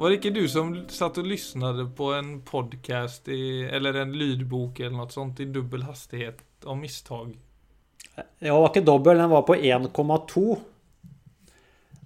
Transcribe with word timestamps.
Var 0.00 0.08
det 0.08 0.16
ikke 0.16 0.30
du 0.32 0.46
som 0.48 0.70
satt 0.88 1.18
og 1.20 1.26
lyssnade 1.28 1.84
på 1.92 2.06
en 2.16 2.38
podcast 2.48 3.26
i, 3.28 3.66
eller 3.68 3.98
en 4.00 4.14
lydbok 4.16 4.78
eller 4.80 4.96
noe 4.96 5.12
sånt 5.12 5.42
i 5.44 5.46
dubbel 5.52 5.84
hastighet 5.84 6.40
av 6.64 6.78
misstag? 6.80 7.34
Ja, 8.40 8.54
var 8.54 8.70
ikke 8.70 8.80
dobbel, 8.86 9.20
den 9.20 9.28
var 9.28 9.44
på 9.44 9.58
1,2. 9.58 10.44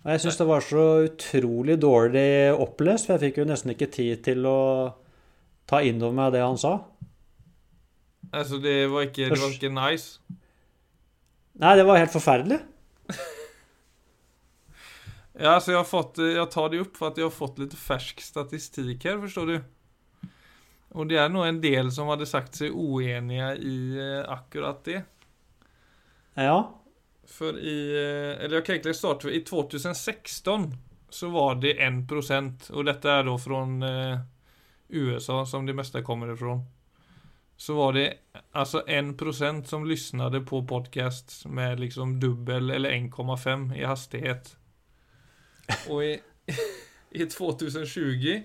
Og 0.03 0.11
jeg 0.11 0.25
syns 0.25 0.41
det 0.41 0.49
var 0.49 0.67
så 0.67 0.89
utrolig 1.07 1.79
dårlig 1.87 2.27
opplest, 2.67 3.07
for 3.07 3.15
jeg 3.15 3.29
fikk 3.29 3.41
jo 3.45 3.49
nesten 3.53 3.77
ikke 3.77 3.93
tid 3.95 4.27
til 4.27 4.43
å 4.51 4.59
ta 5.71 5.79
inn 5.87 6.03
over 6.03 6.19
meg 6.19 6.35
det 6.35 6.43
han 6.43 6.59
sa. 6.59 6.75
Altså, 8.35 8.59
det 8.59 8.89
var 8.91 9.07
ikke, 9.07 9.31
det 9.31 9.39
var 9.39 9.55
ikke 9.55 9.71
nice? 9.71 10.19
Nei, 11.63 11.77
det 11.79 11.87
var 11.87 12.03
helt 12.03 12.19
forferdelig. 12.19 12.59
Ja, 15.35 15.57
så 15.61 15.73
jeg 15.73 15.81
har 15.81 15.89
fått 15.89 16.21
Jeg 16.23 16.47
tar 16.53 16.69
det 16.71 16.79
opp 16.85 16.99
for 16.99 17.11
at 17.11 17.19
jeg 17.19 17.27
har 17.27 17.35
fått 17.35 17.59
litt 17.59 17.75
fersk 17.75 18.23
statistikk 18.23 19.07
her, 19.09 19.19
forstår 19.25 19.51
du. 19.51 19.57
Og 20.95 21.11
det 21.11 21.19
er 21.19 21.33
nå 21.33 21.43
en 21.43 21.59
del 21.63 21.91
som 21.95 22.11
hadde 22.13 22.29
sagt 22.31 22.61
seg 22.61 22.75
uenige 22.75 23.51
i 23.59 23.77
eh, 23.99 24.23
akkurat 24.31 24.85
det. 24.87 25.01
Ja. 26.39 26.59
For 27.27 27.59
i 27.59 27.79
eh, 27.99 28.45
Eller 28.45 28.61
jeg 28.61 28.67
kan 28.67 28.77
egentlig 28.77 28.97
starte 28.99 29.33
I 29.33 29.43
2016 29.47 30.73
så 31.15 31.29
var 31.31 31.61
det 31.63 31.77
1 31.79 32.71
og 32.75 32.87
dette 32.89 33.11
er 33.11 33.23
da 33.23 33.35
fra 33.39 33.61
eh, 33.87 34.23
USA, 34.89 35.45
som 35.47 35.67
det 35.67 35.77
meste 35.79 36.03
kommer 36.03 36.33
ifrån. 36.33 36.65
Så 37.57 37.77
var 37.79 37.93
det 37.95 38.09
altså 38.51 38.83
1% 38.83 39.65
som 39.71 39.87
lyssnade 39.87 40.41
på 40.41 40.65
podcast 40.67 41.47
med 41.47 41.81
liksom 41.81 42.19
dubbel 42.21 42.71
eller 42.71 42.91
1,5 42.91 43.77
i 43.79 43.85
hastighet. 43.85 44.57
Og 45.93 46.05
i, 46.05 46.13
i 47.21 47.27
2020 47.31 48.45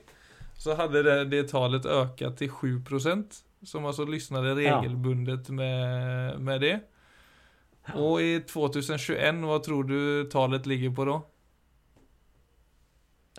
så 0.60 0.76
hadde 0.76 1.04
det, 1.04 1.18
det 1.32 1.44
talet 1.52 1.86
ökat 1.86 2.38
till 2.38 2.50
7% 2.52 3.44
som 3.64 3.86
altså 3.86 4.06
lyssnade 4.08 4.56
regelbundet 4.56 5.50
med, 5.50 6.40
med 6.40 6.62
det. 6.62 6.76
Og 7.96 8.22
i 8.22 8.34
2021, 8.48 9.44
hva 9.48 9.60
tror 9.64 9.88
du 9.88 10.00
tallet 10.32 10.68
ligger 10.70 10.94
på 10.96 11.08
da? 11.10 11.18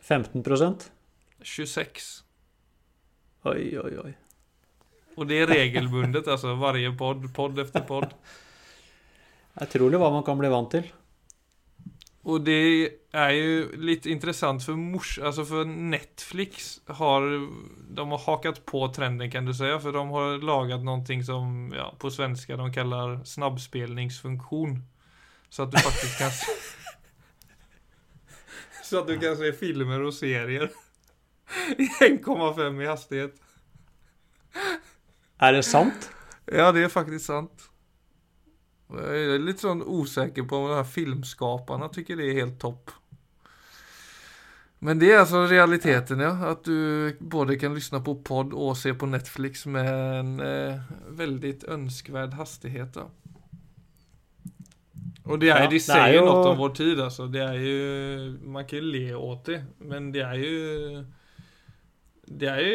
15% 0.01 0.89
26. 1.43 2.09
Oi, 3.49 3.63
oi, 3.81 3.93
oi. 4.05 4.13
Og 5.17 5.29
det 5.29 5.43
er 5.43 5.51
regelbundet, 5.51 6.29
altså. 6.29 6.55
Varje 6.61 6.93
podd, 6.97 7.27
podd 7.37 7.61
efter 7.63 7.85
podd. 7.89 8.13
Utrolig 9.61 9.99
hva 10.03 10.11
man 10.13 10.25
kan 10.27 10.41
bli 10.41 10.51
vant 10.53 10.73
til. 10.73 10.89
Og 12.29 12.43
det 12.45 13.01
er 13.17 13.31
jo 13.33 13.69
litt 13.81 14.05
interessant 14.11 14.65
for 14.65 14.77
mors... 14.77 15.15
Altså 15.25 15.45
for 15.49 15.65
Netflix 15.65 16.75
har 16.99 17.25
De 17.25 18.05
har 18.13 18.25
hakat 18.27 18.61
på 18.69 18.83
trenden, 18.93 19.31
kan 19.33 19.49
du 19.49 19.55
si. 19.57 19.71
For 19.81 19.97
de 19.97 20.03
har 20.13 20.45
laget 20.45 20.85
noe 20.85 21.23
som 21.25 21.73
ja, 21.73 21.89
på 21.97 22.13
svenska 22.13 22.59
de 22.61 22.69
kaller 22.75 23.25
snabbspelningsfunktion. 23.25 24.83
Så 25.51 25.65
at 25.65 25.73
du 25.73 25.81
faktisk 25.81 26.19
kan 26.21 26.31
Så 28.91 29.01
at 29.01 29.09
du 29.09 29.17
kan 29.23 29.37
se 29.39 29.53
filmer 29.55 30.03
og 30.03 30.13
serier 30.15 30.69
i 31.83 31.87
1,5 32.05 32.83
i 32.83 32.87
hastighet. 32.91 33.35
Er 35.41 35.57
det 35.57 35.65
sant? 35.65 36.11
Ja, 36.51 36.69
det 36.75 36.85
er 36.85 36.93
faktisk 36.93 37.25
sant. 37.31 37.70
Jeg 38.91 39.27
er 39.35 39.45
litt 39.45 39.63
sånn 39.63 39.85
usikker 39.87 40.47
på 40.49 40.59
om 40.59 40.71
de 40.71 40.81
her 40.81 40.89
filmskaperne 40.89 41.91
tycker 41.95 42.19
det 42.19 42.31
er 42.31 42.41
helt 42.43 42.59
topp. 42.63 42.97
Men 44.81 45.01
det 45.01 45.11
er 45.13 45.19
altså 45.21 45.45
realiteten, 45.45 46.23
ja. 46.25 46.33
At 46.51 46.65
du 46.65 47.13
både 47.21 47.59
kan 47.61 47.75
lyssna 47.77 48.01
på 48.01 48.17
podd 48.25 48.55
og 48.57 48.73
se 48.81 48.95
på 48.97 49.09
Netflix 49.11 49.67
med 49.69 49.89
en 49.93 50.31
eh, 50.41 50.93
veldig 51.19 51.59
ønskvärd 51.69 52.39
hastighet. 52.39 52.97
Da. 52.97 53.11
Og 55.29 55.39
det, 55.43 55.51
er, 55.53 55.67
ja, 55.67 55.71
de 55.71 55.81
sier 55.85 56.15
jo 56.17 56.25
noe 56.25 56.47
om 56.55 56.59
vår 56.59 56.73
tid, 56.81 57.01
altså. 57.05 57.29
Det 57.31 57.43
er 57.45 57.59
jo 57.61 58.31
Man 58.41 58.67
kan 58.67 58.81
jo 58.81 58.93
le 58.95 59.07
åt 59.15 59.51
det, 59.53 59.61
men 59.85 60.09
det 60.15 60.25
er 60.25 60.41
jo 60.41 61.05
det 62.31 62.47
er 62.47 62.61
ju, 62.63 62.75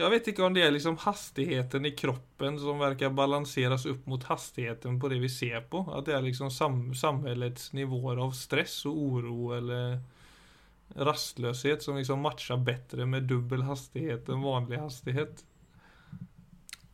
Jeg 0.00 0.10
vet 0.10 0.28
ikke 0.32 0.42
om 0.42 0.54
det 0.54 0.64
er 0.66 0.72
liksom 0.74 0.96
hastigheten 1.04 1.86
i 1.86 1.94
kroppen 1.94 2.56
som 2.58 2.80
verkar 2.82 3.14
balanseras 3.14 3.86
opp 3.86 4.08
mot 4.10 4.24
hastigheten 4.26 4.98
på 4.98 5.10
det 5.12 5.20
vi 5.22 5.30
ser 5.30 5.62
på. 5.70 5.84
At 5.94 6.08
det 6.08 6.16
er 6.16 6.24
liksom 6.26 6.50
sam 6.50 6.80
samhällets 6.98 7.70
nivåer 7.78 8.18
av 8.18 8.34
stress 8.34 8.80
og 8.90 8.98
oro 8.98 9.52
eller 9.54 10.00
rastløshet 10.98 11.84
som 11.84 12.00
liksom 12.00 12.24
matcher 12.24 12.58
bedre 12.64 13.06
med 13.06 13.28
dubbel 13.30 13.62
hastighet 13.68 14.26
enn 14.32 14.42
vanlig 14.42 14.82
hastighet. 14.82 15.44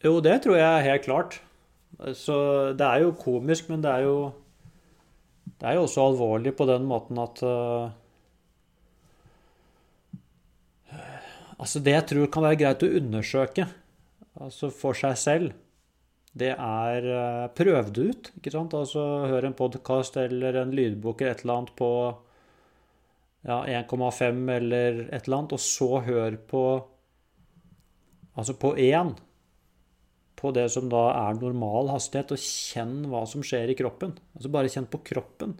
Jo, 0.04 0.18
det 0.20 0.42
tror 0.44 0.60
jeg 0.60 0.86
helt 0.90 1.08
klart. 1.08 1.40
Så 2.18 2.36
det 2.76 2.84
er 2.84 3.06
jo 3.06 3.16
komisk, 3.16 3.70
men 3.72 3.80
det 3.80 3.90
er 3.90 4.08
jo 4.10 4.16
Det 5.44 5.70
er 5.70 5.76
jo 5.78 5.84
også 5.86 6.02
alvorlig 6.10 6.52
på 6.56 6.66
den 6.68 6.84
måten 6.84 7.16
at 7.22 7.40
uh 7.40 8.03
Altså 11.64 11.80
Det 11.80 11.94
jeg 11.94 12.06
tror 12.10 12.30
kan 12.32 12.44
være 12.44 12.60
greit 12.60 12.84
å 12.84 12.94
undersøke 13.00 13.64
altså 14.44 14.68
for 14.74 14.98
seg 14.98 15.14
selv, 15.16 15.52
det 16.34 16.50
er 16.52 17.04
uh, 17.06 17.44
Prøv 17.54 17.92
det 17.94 18.06
ut. 18.10 18.30
ikke 18.38 18.52
sant? 18.52 18.74
Altså 18.74 19.02
Hør 19.30 19.46
en 19.48 19.56
podkast 19.56 20.18
eller 20.18 20.58
en 20.64 20.74
lydbok 20.74 21.22
eller 21.22 21.36
et 21.36 21.44
eller 21.44 21.60
annet 21.60 21.76
på 21.78 21.90
ja, 23.44 23.60
1,5 23.84 24.40
eller 24.56 24.98
et 25.04 25.28
eller 25.28 25.38
annet, 25.38 25.54
og 25.54 25.62
så 25.62 26.00
hør 26.06 26.40
på 26.50 26.64
Altså 28.34 28.56
på 28.58 28.72
1. 28.82 29.14
På 30.34 30.50
det 30.50 30.66
som 30.74 30.88
da 30.90 31.04
er 31.14 31.36
normal 31.38 31.92
hastighet, 31.92 32.34
og 32.34 32.42
kjenn 32.42 33.04
hva 33.12 33.20
som 33.30 33.44
skjer 33.46 33.70
i 33.70 33.76
kroppen. 33.78 34.16
Altså 34.34 34.50
bare 34.50 34.72
kjenn 34.72 34.88
på 34.90 34.98
kroppen. 35.06 35.54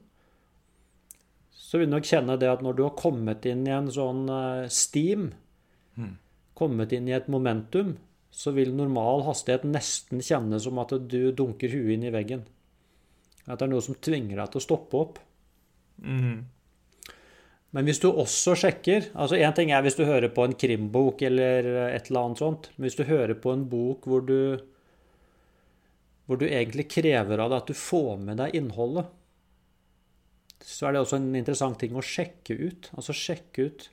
Så 1.54 1.78
vil 1.78 1.86
du 1.86 1.94
nok 1.94 2.09
kjenne 2.09 2.34
det 2.41 2.50
at 2.50 2.65
når 2.66 2.75
du 2.75 2.82
har 2.82 2.98
kommet 2.98 3.47
inn 3.47 3.62
i 3.69 3.76
en 3.76 3.92
sånn 3.94 4.26
uh, 4.26 4.66
kommet 6.55 6.93
inn 6.94 7.09
i 7.09 7.15
et 7.16 7.28
momentum, 7.31 7.97
så 8.34 8.50
vil 8.55 8.75
normal 8.75 9.22
hastighet 9.28 9.66
nesten 9.69 10.22
kjennes 10.25 10.66
som 10.66 10.81
at 10.82 10.94
du 11.10 11.31
dunker 11.37 11.71
huet 11.71 11.94
inn 11.94 12.06
i 12.09 12.15
veggen. 12.15 12.43
At 13.44 13.60
det 13.60 13.69
er 13.69 13.72
noe 13.75 13.84
som 13.84 13.99
tvinger 14.00 14.41
deg 14.41 14.50
til 14.50 14.62
å 14.62 14.65
stoppe 14.65 14.99
opp. 14.99 15.21
Mm. 16.03 16.43
Men 17.75 17.88
hvis 17.88 18.00
du 18.03 18.09
også 18.09 18.54
sjekker 18.59 19.09
altså 19.19 19.38
Én 19.38 19.54
ting 19.54 19.71
er 19.75 19.83
hvis 19.84 19.99
du 19.99 20.04
hører 20.06 20.31
på 20.34 20.44
en 20.47 20.54
krimbok 20.59 21.22
eller 21.27 21.66
et 21.88 22.09
eller 22.10 22.21
annet 22.21 22.43
sånt. 22.43 22.71
Men 22.75 22.88
hvis 22.88 22.99
du 22.99 23.04
hører 23.09 23.34
på 23.38 23.54
en 23.54 23.66
bok 23.71 24.06
hvor 24.10 24.25
du, 24.27 24.56
hvor 26.27 26.41
du 26.41 26.47
egentlig 26.49 26.88
krever 26.91 27.43
av 27.43 27.50
deg 27.50 27.60
at 27.60 27.71
du 27.71 27.78
får 27.78 28.16
med 28.22 28.41
deg 28.43 28.59
innholdet, 28.59 29.10
så 30.65 30.88
er 30.88 30.94
det 30.94 31.03
også 31.04 31.19
en 31.21 31.34
interessant 31.37 31.77
ting 31.83 31.94
å 31.99 32.04
sjekke 32.04 32.56
ut. 32.56 32.88
Altså 32.97 33.15
sjekke 33.15 33.69
ut 33.69 33.88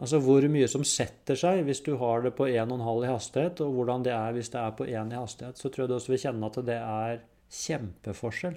Altså 0.00 0.20
hvor 0.24 0.44
mye 0.48 0.68
som 0.70 0.84
setter 0.86 1.36
seg 1.36 1.60
hvis 1.66 1.82
du 1.84 1.92
har 2.00 2.22
det 2.24 2.32
på 2.38 2.46
1,5 2.48 3.04
i 3.04 3.10
hastighet, 3.10 3.60
og 3.60 3.74
hvordan 3.76 4.06
det 4.06 4.14
er 4.16 4.32
hvis 4.36 4.48
det 4.52 4.60
er 4.62 4.76
på 4.78 4.86
1 4.88 5.12
i 5.12 5.18
hastighet, 5.20 5.60
så 5.60 5.68
tror 5.68 5.84
jeg 5.84 5.90
du 5.90 5.96
også 5.98 6.14
vil 6.14 6.22
kjenne 6.22 6.48
at 6.48 6.60
det 6.70 6.78
er 6.80 7.20
kjempeforskjell. 7.60 8.56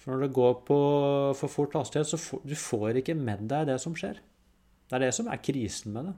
For 0.00 0.14
når 0.14 0.24
det 0.24 0.36
går 0.38 0.54
på 0.68 0.78
for 1.36 1.52
fort 1.52 1.76
hastighet, 1.76 2.08
så 2.08 2.20
får 2.22 2.46
du 2.46 2.56
får 2.56 3.02
ikke 3.02 3.18
med 3.18 3.44
deg 3.50 3.68
det 3.68 3.76
som 3.82 3.96
skjer. 3.98 4.22
Det 4.86 4.96
er 4.96 5.04
det 5.08 5.12
som 5.16 5.28
er 5.28 5.42
krisen 5.42 5.92
med 5.92 6.08
det. 6.08 6.16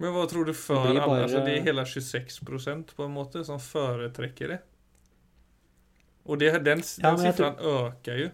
Men 0.00 0.14
hva 0.14 0.26
tror 0.26 0.48
du 0.48 0.54
før 0.56 0.86
det, 0.88 1.00
bare... 1.04 1.24
altså, 1.26 1.42
det 1.44 1.58
er 1.58 1.66
hele 1.66 1.84
26% 1.84 2.94
på 2.96 3.06
en 3.06 3.12
måte 3.12 3.42
som 3.44 3.60
foretrekker 3.60 4.54
det? 4.54 4.60
Og 6.24 6.38
det, 6.40 6.52
den, 6.64 6.80
den 6.80 6.84
ja, 7.04 7.16
siffran 7.20 7.58
tror... 7.58 7.90
øker 7.90 8.22
jo. 8.22 8.30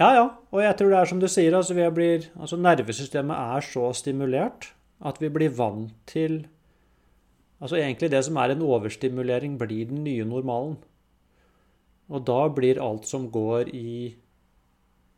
Ja, 0.00 0.10
ja. 0.12 0.24
Og 0.52 0.60
jeg 0.60 0.76
tror 0.76 0.92
det 0.92 0.98
er 0.98 1.08
som 1.08 1.20
du 1.22 1.28
sier, 1.30 1.54
altså, 1.56 1.76
blir, 1.94 2.28
altså 2.36 2.58
nervesystemet 2.60 3.36
er 3.56 3.64
så 3.64 3.88
stimulert 3.96 4.70
at 5.04 5.20
vi 5.20 5.32
blir 5.32 5.54
vant 5.56 5.96
til 6.08 6.44
Altså 7.56 7.78
egentlig 7.80 8.10
det 8.12 8.18
som 8.26 8.36
er 8.36 8.52
en 8.52 8.60
overstimulering, 8.66 9.54
blir 9.56 9.86
den 9.88 10.02
nye 10.04 10.26
normalen. 10.28 10.74
Og 12.12 12.26
da 12.28 12.42
blir 12.52 12.80
alt 12.82 13.08
som 13.08 13.30
går 13.32 13.70
i 13.74 14.14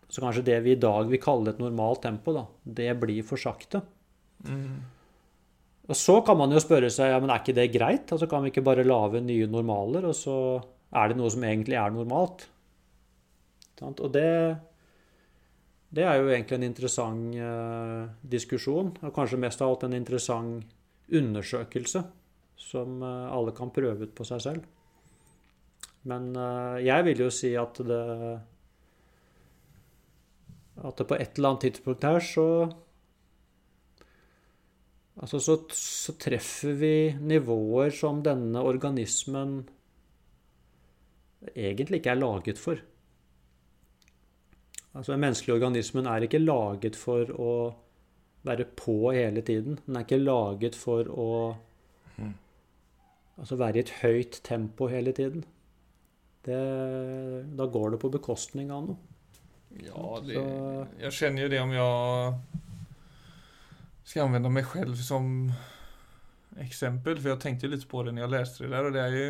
Så 0.08 0.22
kanskje 0.22 0.44
det 0.46 0.60
vi 0.64 0.72
i 0.72 0.80
dag 0.80 1.10
vil 1.10 1.20
kalle 1.20 1.50
et 1.50 1.58
normalt 1.60 2.00
tempo, 2.06 2.32
da, 2.32 2.46
det 2.64 2.94
blir 3.00 3.26
for 3.26 3.36
sakte. 3.36 3.82
Mm. 4.46 4.78
Og 5.88 5.96
så 5.96 6.20
kan 6.24 6.38
man 6.38 6.54
jo 6.54 6.62
spørre 6.62 6.88
seg 6.92 7.10
ja, 7.10 7.18
men 7.20 7.28
er 7.28 7.42
ikke 7.42 7.56
det 7.58 7.66
greit? 7.74 8.08
Altså 8.12 8.28
Kan 8.30 8.46
vi 8.46 8.52
ikke 8.52 8.64
bare 8.64 8.86
lage 8.86 9.20
nye 9.20 9.50
normaler, 9.50 10.06
og 10.08 10.16
så 10.16 10.62
er 10.96 11.10
det 11.10 11.18
noe 11.18 11.28
som 11.34 11.44
egentlig 11.44 11.76
er 11.76 11.92
normalt? 11.92 12.46
Og 13.84 14.08
det, 14.14 14.30
det 15.88 16.04
er 16.04 16.18
jo 16.20 16.28
egentlig 16.28 16.58
en 16.58 16.66
interessant 16.66 17.36
eh, 17.40 18.08
diskusjon, 18.28 18.90
og 19.00 19.14
kanskje 19.16 19.40
mest 19.40 19.62
av 19.64 19.72
alt 19.72 19.86
en 19.86 19.96
interessant 19.96 20.74
undersøkelse 21.08 22.02
som 22.60 23.00
eh, 23.00 23.30
alle 23.32 23.54
kan 23.56 23.72
prøve 23.72 24.04
ut 24.04 24.12
på 24.16 24.26
seg 24.28 24.42
selv. 24.44 24.66
Men 26.08 26.34
eh, 26.36 26.84
jeg 26.84 27.06
vil 27.08 27.24
jo 27.24 27.30
si 27.32 27.54
at 27.58 27.80
det 27.88 28.04
At 30.78 30.94
det 31.00 31.08
på 31.10 31.16
et 31.16 31.38
eller 31.38 31.48
annet 31.48 31.64
tidspunkt 31.66 32.04
her 32.06 32.20
så 32.22 32.44
Altså 35.18 35.40
så, 35.42 35.56
så 35.74 36.12
treffer 36.14 36.76
vi 36.78 36.92
nivåer 37.18 37.90
som 37.90 38.20
denne 38.22 38.60
organismen 38.62 39.64
egentlig 41.56 41.98
ikke 41.98 42.12
er 42.12 42.20
laget 42.20 42.60
for. 42.62 42.78
Altså 44.98 45.14
Den 45.14 45.22
menneskelige 45.22 45.54
organismen 45.54 46.06
er 46.10 46.26
ikke 46.26 46.40
laget 46.42 46.96
for 46.98 47.30
å 47.38 47.52
være 48.46 48.66
på 48.78 49.12
hele 49.14 49.44
tiden. 49.46 49.78
Den 49.86 49.96
er 49.96 50.06
ikke 50.06 50.18
laget 50.18 50.78
for 50.78 51.06
å 51.14 51.28
altså 53.38 53.58
være 53.60 53.78
i 53.78 53.84
et 53.84 53.92
høyt 54.02 54.40
tempo 54.46 54.88
hele 54.90 55.12
tiden. 55.14 55.44
Det, 56.46 56.58
da 57.58 57.66
går 57.66 57.94
det 57.94 58.00
på 58.02 58.10
bekostning 58.10 58.72
av 58.74 58.88
noe. 58.88 58.98
Ja, 59.84 60.18
det, 60.24 60.42
jag 61.02 61.12
känner 61.12 61.42
ju 61.42 61.48
det 61.52 61.60
om 61.60 61.72
jeg 61.76 62.34
skal 64.08 64.24
anvende 64.24 64.50
meg 64.50 64.66
selv 64.72 64.96
som 65.04 65.52
eksempel 66.58 67.18
for 67.20 67.34
jeg 67.34 67.42
tenkte 67.42 67.68
jo 67.68 67.74
litt 67.74 67.84
på 67.90 68.02
det 68.02 68.14
når 68.16 68.24
jeg 68.24 68.32
leste 68.32 68.64
det 68.64 68.72
der, 68.72 68.88
og 68.88 68.96
det 68.96 69.02
er 69.04 69.14
ju 69.14 69.26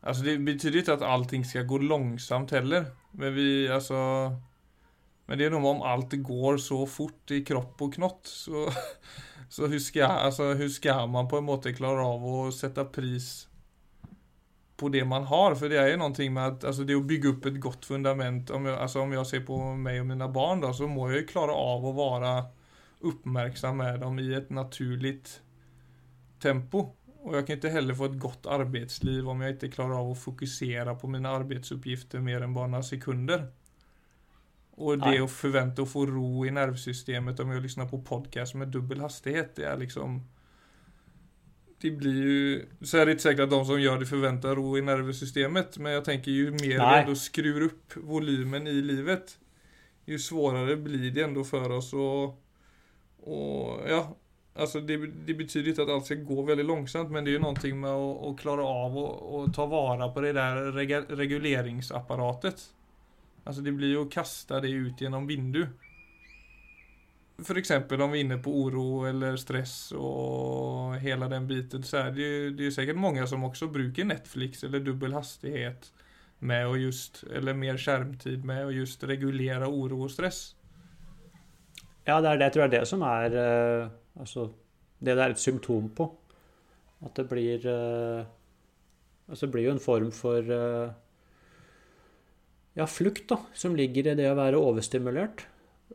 Alltså 0.00 0.22
det 0.22 0.38
betyder 0.38 0.78
inte 0.78 0.94
att 0.94 1.02
allting 1.02 1.44
ska 1.44 1.62
gå 1.62 1.78
långsamt 1.78 2.50
heller. 2.50 2.86
Men 3.10 3.34
vi, 3.34 3.68
alltså 3.68 3.94
Men 5.26 5.38
det 5.38 5.44
är 5.44 5.50
nog 5.50 5.64
om 5.64 5.82
allt 5.82 6.12
går 6.12 6.56
så 6.56 6.86
fort 6.86 7.30
i 7.30 7.44
kropp 7.44 7.82
och 7.82 7.94
knott 7.94 8.20
så 8.22 8.70
Så 9.50 9.66
hur 9.66 9.78
ska, 9.78 10.06
alltså, 10.06 10.44
hur 10.44 10.68
ska 10.68 11.06
man 11.06 11.28
på 11.28 11.38
en 11.38 11.44
måte 11.44 11.72
klara 11.72 12.06
av 12.06 12.24
att 12.24 12.54
sätta 12.54 12.84
pris 12.84 13.48
på 14.76 14.88
det 14.88 15.04
man 15.04 15.24
har. 15.24 15.54
För 15.54 15.68
det 15.68 15.90
ju 15.90 15.96
någonting 15.96 16.32
med 16.32 16.46
att, 16.46 16.64
alltså 16.64 16.82
det 16.84 16.92
är 16.92 16.96
att 16.96 17.04
bygga 17.04 17.28
upp 17.28 17.44
ett 17.44 17.60
gott 17.60 17.84
fundament. 17.84 18.50
Om 18.50 18.66
jag, 18.66 18.78
alltså 18.78 19.00
om 19.00 19.12
jag 19.12 19.26
ser 19.26 19.40
på 19.40 19.74
mig 19.74 20.00
och 20.00 20.06
mina 20.06 20.28
barn 20.28 20.60
då, 20.60 20.72
så 20.72 20.86
må 20.86 21.12
ju 21.12 21.26
klara 21.26 21.52
av 21.52 21.86
att 21.86 21.94
vara 21.94 22.44
uppmärksam 23.00 23.76
med 23.76 24.00
dem 24.00 24.18
i 24.18 24.34
ett 24.34 24.50
naturligt 24.50 25.42
tempo. 26.42 26.88
Och 27.22 27.36
jag 27.36 27.46
kan 27.46 27.54
inte 27.56 27.68
heller 27.68 27.94
få 27.94 28.04
ett 28.04 28.18
gott 28.18 28.46
arbetsliv 28.46 29.28
om 29.28 29.40
jag 29.40 29.50
inte 29.50 29.68
klarar 29.68 30.00
av 30.00 30.10
att 30.10 30.22
fokusera 30.22 30.94
på 30.94 31.08
mina 31.08 31.28
arbetsuppgifter 31.28 32.20
mer 32.20 32.40
än 32.40 32.54
bara 32.54 32.66
några 32.66 32.82
sekunder. 32.82 33.46
Och 34.70 34.98
det 34.98 35.06
Nej. 35.06 35.20
att 35.20 35.30
förvänta 35.30 35.82
att 35.82 35.90
få 35.90 36.06
ro 36.06 36.46
i 36.46 36.50
nervsystemet 36.50 37.40
om 37.40 37.50
jag 37.50 37.62
lyssnar 37.62 37.88
på 37.88 38.02
podcast 38.02 38.54
med 38.54 38.68
dubbel 38.68 39.00
hastighet, 39.00 39.56
det 39.56 39.64
är 39.64 39.76
liksom 39.76 40.28
det 41.80 41.90
blir 41.90 42.22
ju, 42.22 42.66
så 42.82 42.98
är 42.98 43.06
det 43.06 43.12
inte 43.12 43.22
säkert 43.22 43.40
att 43.40 43.50
de 43.50 43.64
som 43.64 43.80
gör 43.80 43.98
det 43.98 44.06
förväntar 44.06 44.54
ro 44.54 44.78
i 44.78 44.82
nervsystemet, 44.82 45.78
men 45.78 45.92
jag 45.92 46.04
tänker 46.04 46.30
ju 46.30 46.50
mer 46.50 46.78
Nej. 46.78 47.00
ändå 47.00 47.12
opp 47.12 47.62
upp 47.62 47.96
volymen 47.96 48.66
i 48.66 48.72
livet, 48.72 49.38
ju 50.04 50.18
svårare 50.18 50.76
blir 50.76 51.10
det 51.10 51.22
ändå 51.22 51.44
för 51.44 51.70
oss 51.70 51.92
och, 51.92 52.24
och 53.16 53.80
ja, 53.88 54.16
alltså 54.54 54.80
det, 54.80 54.96
det 55.06 55.34
betyder 55.34 55.68
inte 55.68 55.82
att 55.82 55.88
allt 55.88 56.04
ska 56.04 56.14
gå 56.14 56.42
väldigt 56.42 56.66
långsamt, 56.66 57.10
men 57.10 57.24
det 57.24 57.30
är 57.30 57.32
ju 57.32 57.38
någonting 57.38 57.80
med 57.80 57.90
att, 57.90 58.26
att 58.26 58.40
klara 58.40 58.64
av 58.64 58.98
och, 58.98 59.40
och 59.40 59.54
ta 59.54 59.66
vara 59.66 60.08
på 60.08 60.20
det 60.20 60.32
rega, 60.72 61.00
reguleringsapparatet. 61.00 62.62
Alltså 63.44 63.62
det 63.62 63.72
blir 63.72 63.88
ju 63.88 64.02
att 64.02 64.12
kasta 64.12 64.60
det 64.60 64.68
ut 64.70 65.00
genom 65.00 65.26
vindu. 65.26 65.66
För 67.44 67.54
exempel 67.54 68.02
om 68.02 68.10
vi 68.10 68.18
är 68.18 68.24
inne 68.24 68.38
på 68.38 68.50
oro 68.50 69.04
eller 69.04 69.36
stress 69.36 69.92
och 69.92 70.96
hela 70.96 71.28
den 71.28 71.48
biten 71.48 71.82
så 71.82 71.96
är 71.96 72.10
det 72.10 72.20
ju, 72.20 72.50
det 72.50 72.66
är 72.66 72.70
säkert 72.70 72.96
många 72.96 73.26
som 73.26 73.44
också 73.44 73.66
brukar 73.66 74.04
Netflix 74.04 74.64
eller 74.64 74.80
dubbel 74.80 75.12
hastighet 75.12 75.92
med 76.38 76.68
och 76.68 76.78
just, 76.78 77.22
eller 77.22 77.54
mer 77.54 77.78
skärmtid 77.78 78.44
med 78.44 78.64
och 78.64 78.72
just 78.72 79.04
regulera 79.04 79.68
oro 79.68 80.04
och 80.04 80.10
stress. 80.10 80.54
Ja, 82.10 82.18
det 82.18 82.32
er 82.32 82.40
det 82.40 82.48
jeg 82.48 82.56
tror 82.56 82.66
er 82.66 82.72
det 82.74 82.86
som 82.90 83.04
er 83.06 83.36
eh, 83.38 83.90
Altså, 84.20 84.48
det 84.98 85.14
det 85.16 85.22
er 85.24 85.32
et 85.32 85.40
symptom 85.40 85.88
på. 85.96 86.08
At 87.06 87.14
det 87.16 87.28
blir 87.30 87.66
eh, 87.66 88.24
Altså, 89.30 89.46
det 89.46 89.52
blir 89.54 89.68
jo 89.68 89.76
en 89.76 89.84
form 89.84 90.10
for 90.14 90.50
eh, 90.56 90.90
Ja, 92.78 92.86
flukt, 92.86 93.28
da, 93.30 93.40
som 93.54 93.76
ligger 93.78 94.10
i 94.10 94.16
det 94.18 94.28
å 94.30 94.38
være 94.38 94.58
overstimulert. 94.58 95.46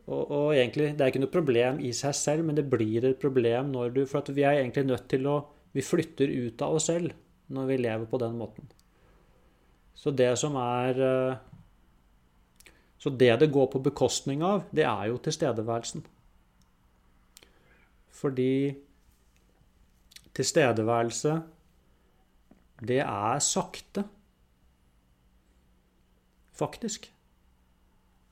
Og, 0.06 0.22
og 0.22 0.48
egentlig, 0.54 0.92
det 0.96 1.04
er 1.04 1.12
ikke 1.12 1.22
noe 1.24 1.32
problem 1.32 1.78
i 1.80 1.92
seg 1.96 2.14
selv, 2.16 2.44
men 2.46 2.56
det 2.58 2.66
blir 2.68 3.04
et 3.08 3.20
problem 3.20 3.72
når 3.72 3.94
du 3.94 4.02
For 4.08 4.24
vi 4.32 4.44
er 4.44 4.60
egentlig 4.60 4.86
nødt 4.88 5.08
til 5.08 5.28
å 5.28 5.38
Vi 5.76 5.84
flytter 5.84 6.30
ut 6.32 6.62
av 6.64 6.78
oss 6.78 6.88
selv 6.88 7.12
når 7.52 7.66
vi 7.68 7.76
lever 7.78 8.08
på 8.10 8.18
den 8.18 8.38
måten. 8.40 8.64
Så 9.94 10.10
det 10.10 10.32
som 10.40 10.56
er 10.58 10.98
Så 12.98 13.10
det 13.10 13.34
det 13.40 13.52
går 13.52 13.68
på 13.72 13.82
bekostning 13.84 14.42
av, 14.42 14.64
det 14.72 14.86
er 14.88 15.10
jo 15.10 15.18
tilstedeværelsen. 15.22 16.04
Fordi 18.16 18.74
tilstedeværelse, 20.36 21.36
det 22.80 23.00
er 23.04 23.38
sakte. 23.44 24.04
Faktisk. 26.56 27.10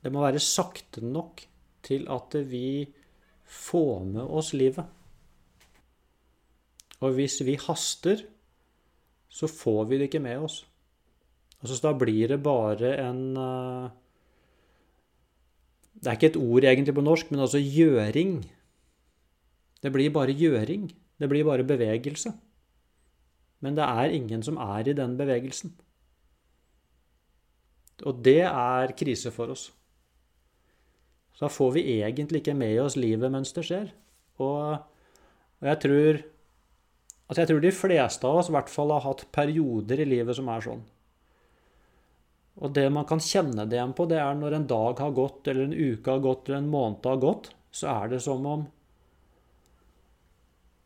Det 0.05 0.13
må 0.13 0.25
være 0.25 0.41
sakte 0.41 1.05
nok 1.05 1.45
til 1.85 2.07
at 2.13 2.37
vi 2.49 2.85
får 3.45 4.05
med 4.05 4.23
oss 4.23 4.53
livet. 4.57 4.85
Og 7.05 7.17
hvis 7.17 7.41
vi 7.45 7.59
haster, 7.61 8.23
så 9.29 9.49
får 9.51 9.85
vi 9.91 9.99
det 9.99 10.09
ikke 10.09 10.23
med 10.25 10.47
oss. 10.47 10.63
Altså, 11.61 11.77
så 11.77 11.89
da 11.89 11.99
blir 11.99 12.29
det 12.29 12.43
bare 12.45 12.95
en 13.03 13.37
eh, 13.41 13.93
Det 16.05 16.11
er 16.11 16.19
ikke 16.19 16.33
et 16.35 16.37
ord 16.37 16.65
egentlig 16.69 16.95
på 16.95 17.05
norsk, 17.05 17.31
men 17.33 17.41
altså 17.41 17.59
gjøring. 17.59 18.43
Det 19.81 19.93
blir 19.93 20.13
bare 20.13 20.37
gjøring. 20.37 20.91
Det 21.21 21.29
blir 21.31 21.47
bare 21.49 21.65
bevegelse. 21.65 22.33
Men 23.65 23.79
det 23.79 23.87
er 23.89 24.13
ingen 24.13 24.43
som 24.45 24.59
er 24.61 24.89
i 24.89 24.93
den 24.93 25.17
bevegelsen. 25.17 25.73
Og 28.05 28.21
det 28.25 28.43
er 28.43 28.93
krise 28.99 29.33
for 29.33 29.55
oss. 29.55 29.71
Så 31.33 31.47
da 31.47 31.51
får 31.51 31.73
vi 31.79 31.87
egentlig 32.03 32.43
ikke 32.43 32.55
med 32.59 32.77
oss 32.83 32.99
livet 33.01 33.33
mens 33.33 33.55
det 33.57 33.65
skjer. 33.65 33.89
Og, 34.43 34.77
og 35.61 35.69
jeg 35.73 35.81
tror 35.87 36.23
Altså 37.25 37.41
jeg 37.41 37.49
tror 37.49 37.61
de 37.65 37.71
fleste 37.73 38.29
av 38.29 38.37
oss 38.37 38.49
i 38.51 38.53
hvert 38.53 38.69
fall 38.69 38.91
har 38.93 39.01
hatt 39.01 39.23
perioder 39.33 40.03
i 40.03 40.05
livet 40.05 40.37
som 40.37 40.49
er 40.53 40.61
sånn. 40.61 40.83
Og 42.63 42.71
det 42.77 42.87
man 42.95 43.07
kan 43.09 43.23
kjenne 43.23 43.67
det 43.67 43.79
igjen 43.79 43.95
på, 43.99 44.07
det 44.07 44.21
er 44.23 44.37
når 44.39 44.59
en 44.61 44.67
dag 44.71 45.01
har 45.03 45.15
gått, 45.17 45.49
eller 45.51 45.67
en 45.67 45.75
uke 45.75 46.11
har 46.11 46.23
gått, 46.23 46.49
eller 46.49 46.63
en 46.63 46.71
måned 46.71 47.07
har 47.09 47.23
gått, 47.23 47.51
så 47.75 47.91
er 47.91 48.15
det 48.15 48.23
som 48.23 48.47
om 48.47 48.67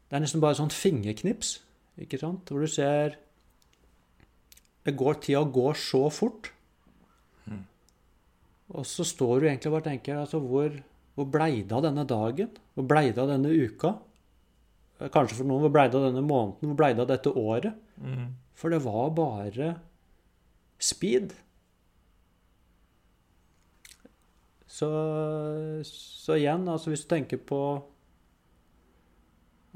Det 0.08 0.16
er 0.16 0.22
nesten 0.24 0.40
bare 0.40 0.56
sånn 0.56 0.72
fingerknips, 0.72 1.58
ikke 2.00 2.16
sant? 2.16 2.48
Hvor 2.48 2.64
du 2.64 2.70
ser 2.72 3.18
det 4.88 4.94
går, 4.96 5.18
Tida 5.20 5.42
går 5.44 5.76
så 5.76 6.06
fort. 6.08 6.48
Og 8.68 8.84
så 8.88 9.04
står 9.06 9.40
du 9.40 9.48
egentlig 9.48 9.70
og 9.70 9.78
bare 9.78 9.86
tenker 9.86 10.20
altså 10.20 10.40
hvor, 10.44 10.72
hvor 11.16 11.28
blei 11.32 11.62
det 11.62 11.76
av 11.76 11.84
denne 11.86 12.04
dagen? 12.08 12.50
Hvor 12.76 12.86
blei 12.88 13.08
det 13.10 13.22
av 13.22 13.30
denne 13.32 13.52
uka? 13.52 13.94
Kanskje 15.14 15.38
for 15.38 15.48
noen 15.48 15.64
hvor 15.64 15.72
blei 15.72 15.86
det 15.88 15.96
av 15.96 16.08
denne 16.10 16.24
måneden? 16.24 16.68
Hvor 16.68 16.78
blei 16.80 16.90
det 16.94 17.04
av 17.04 17.10
dette 17.12 17.32
året? 17.32 17.78
Mm. 18.02 18.32
For 18.58 18.74
det 18.74 18.82
var 18.84 19.12
bare 19.16 19.70
speed. 20.82 21.32
Så, 24.68 24.88
så 25.88 26.36
igjen, 26.36 26.66
altså 26.68 26.92
hvis 26.92 27.06
du 27.06 27.08
tenker 27.14 27.40
på 27.40 27.60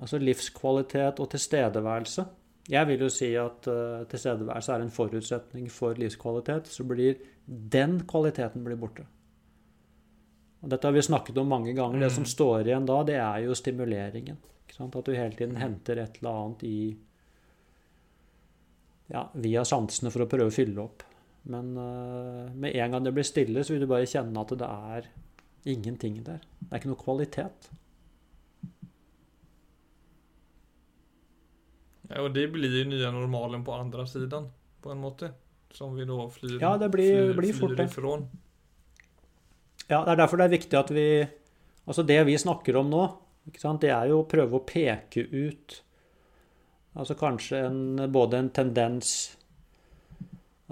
altså 0.02 0.18
livskvalitet 0.20 1.20
og 1.20 1.30
tilstedeværelse 1.32 2.24
Jeg 2.68 2.88
vil 2.90 3.00
jo 3.06 3.08
si 3.12 3.30
at 3.40 3.68
uh, 3.72 4.04
tilstedeværelse 4.10 4.72
er 4.72 4.84
en 4.84 4.92
forutsetning 4.92 5.70
for 5.72 5.98
livskvalitet. 5.98 6.68
Så 6.70 6.84
blir 6.86 7.16
den 7.46 7.96
kvaliteten 8.06 8.62
blir 8.64 8.78
borte. 8.78 9.02
Og 10.62 10.70
dette 10.70 10.86
har 10.86 10.94
vi 10.94 11.02
snakket 11.02 11.40
om 11.42 11.48
mange 11.50 11.74
ganger. 11.74 11.98
Det 11.98 12.12
som 12.14 12.24
står 12.28 12.68
igjen 12.68 12.86
da, 12.86 13.00
det 13.02 13.16
er 13.18 13.40
jo 13.48 13.56
stimuleringen. 13.58 14.38
At 14.78 14.94
du 15.04 15.10
hele 15.12 15.34
tiden 15.34 15.58
henter 15.58 15.98
et 15.98 16.20
eller 16.20 16.38
annet 16.38 16.62
i 16.64 16.76
ja, 19.10 19.26
via 19.34 19.64
sansene 19.66 20.12
for 20.14 20.24
å 20.24 20.28
prøve 20.30 20.52
å 20.52 20.54
fylle 20.54 20.84
opp. 20.84 21.02
Men 21.50 21.72
uh, 21.76 22.50
med 22.54 22.76
en 22.76 22.94
gang 22.94 23.04
det 23.04 23.12
blir 23.16 23.26
stille, 23.26 23.64
så 23.64 23.74
vil 23.74 23.82
du 23.84 23.90
bare 23.90 24.06
kjenne 24.06 24.42
at 24.44 24.52
det 24.58 24.68
er 24.68 25.08
ingenting 25.72 26.20
der. 26.26 26.42
Det 26.60 26.70
er 26.70 26.82
ikke 26.82 26.92
noe 26.92 27.02
kvalitet. 27.02 27.70
Ja, 32.12 32.20
og 32.22 32.34
det 32.34 32.46
blir 32.52 32.74
jo 32.82 32.88
nye 32.90 33.10
normalen 33.14 33.64
på 33.64 33.74
andre 33.74 34.04
siden, 34.06 34.50
på 34.82 34.92
en 34.92 35.02
måte. 35.02 35.32
Som 35.72 35.94
vi 35.96 36.04
nå 36.04 36.26
flyr, 36.28 36.58
Ja, 36.60 36.76
det 36.76 36.90
blir- 36.92 37.32
flyr, 37.32 37.36
blir 37.38 37.52
fort 37.56 37.76
det. 37.76 37.88
Ja, 39.88 40.04
det 40.04 40.12
er 40.12 40.16
derfor 40.16 40.36
det 40.36 40.44
er 40.44 40.58
viktig 40.58 40.78
at 40.78 40.90
vi 40.90 41.28
Altså 41.86 42.04
det 42.06 42.26
vi 42.26 42.36
snakker 42.38 42.76
om 42.76 42.90
nå, 42.90 43.16
det 43.80 43.90
er 43.90 44.06
jo 44.06 44.22
å 44.22 44.28
prøve 44.28 44.52
å 44.60 44.66
peke 44.66 45.24
ut 45.32 45.82
Altså 46.94 47.14
kanskje 47.14 47.66
en, 47.66 48.12
både 48.12 48.38
en 48.38 48.50
tendens 48.50 49.36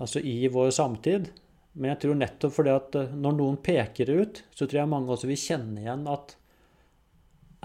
altså 0.01 0.23
i 0.25 0.49
vår 0.53 0.71
samtid, 0.75 1.31
men 1.77 1.93
jeg 1.93 2.01
tror 2.03 2.19
nettopp 2.19 2.55
fordi 2.57 2.73
at 2.75 2.97
eh, 2.99 3.13
når 3.15 3.37
noen 3.37 3.59
peker 3.63 4.09
det 4.09 4.17
ut, 4.17 4.41
så 4.51 4.67
tror 4.67 4.83
jeg 4.83 4.93
mange 4.93 5.13
også 5.15 5.29
vil 5.31 5.41
kjenne 5.41 5.85
igjen 5.85 6.07
at 6.11 6.35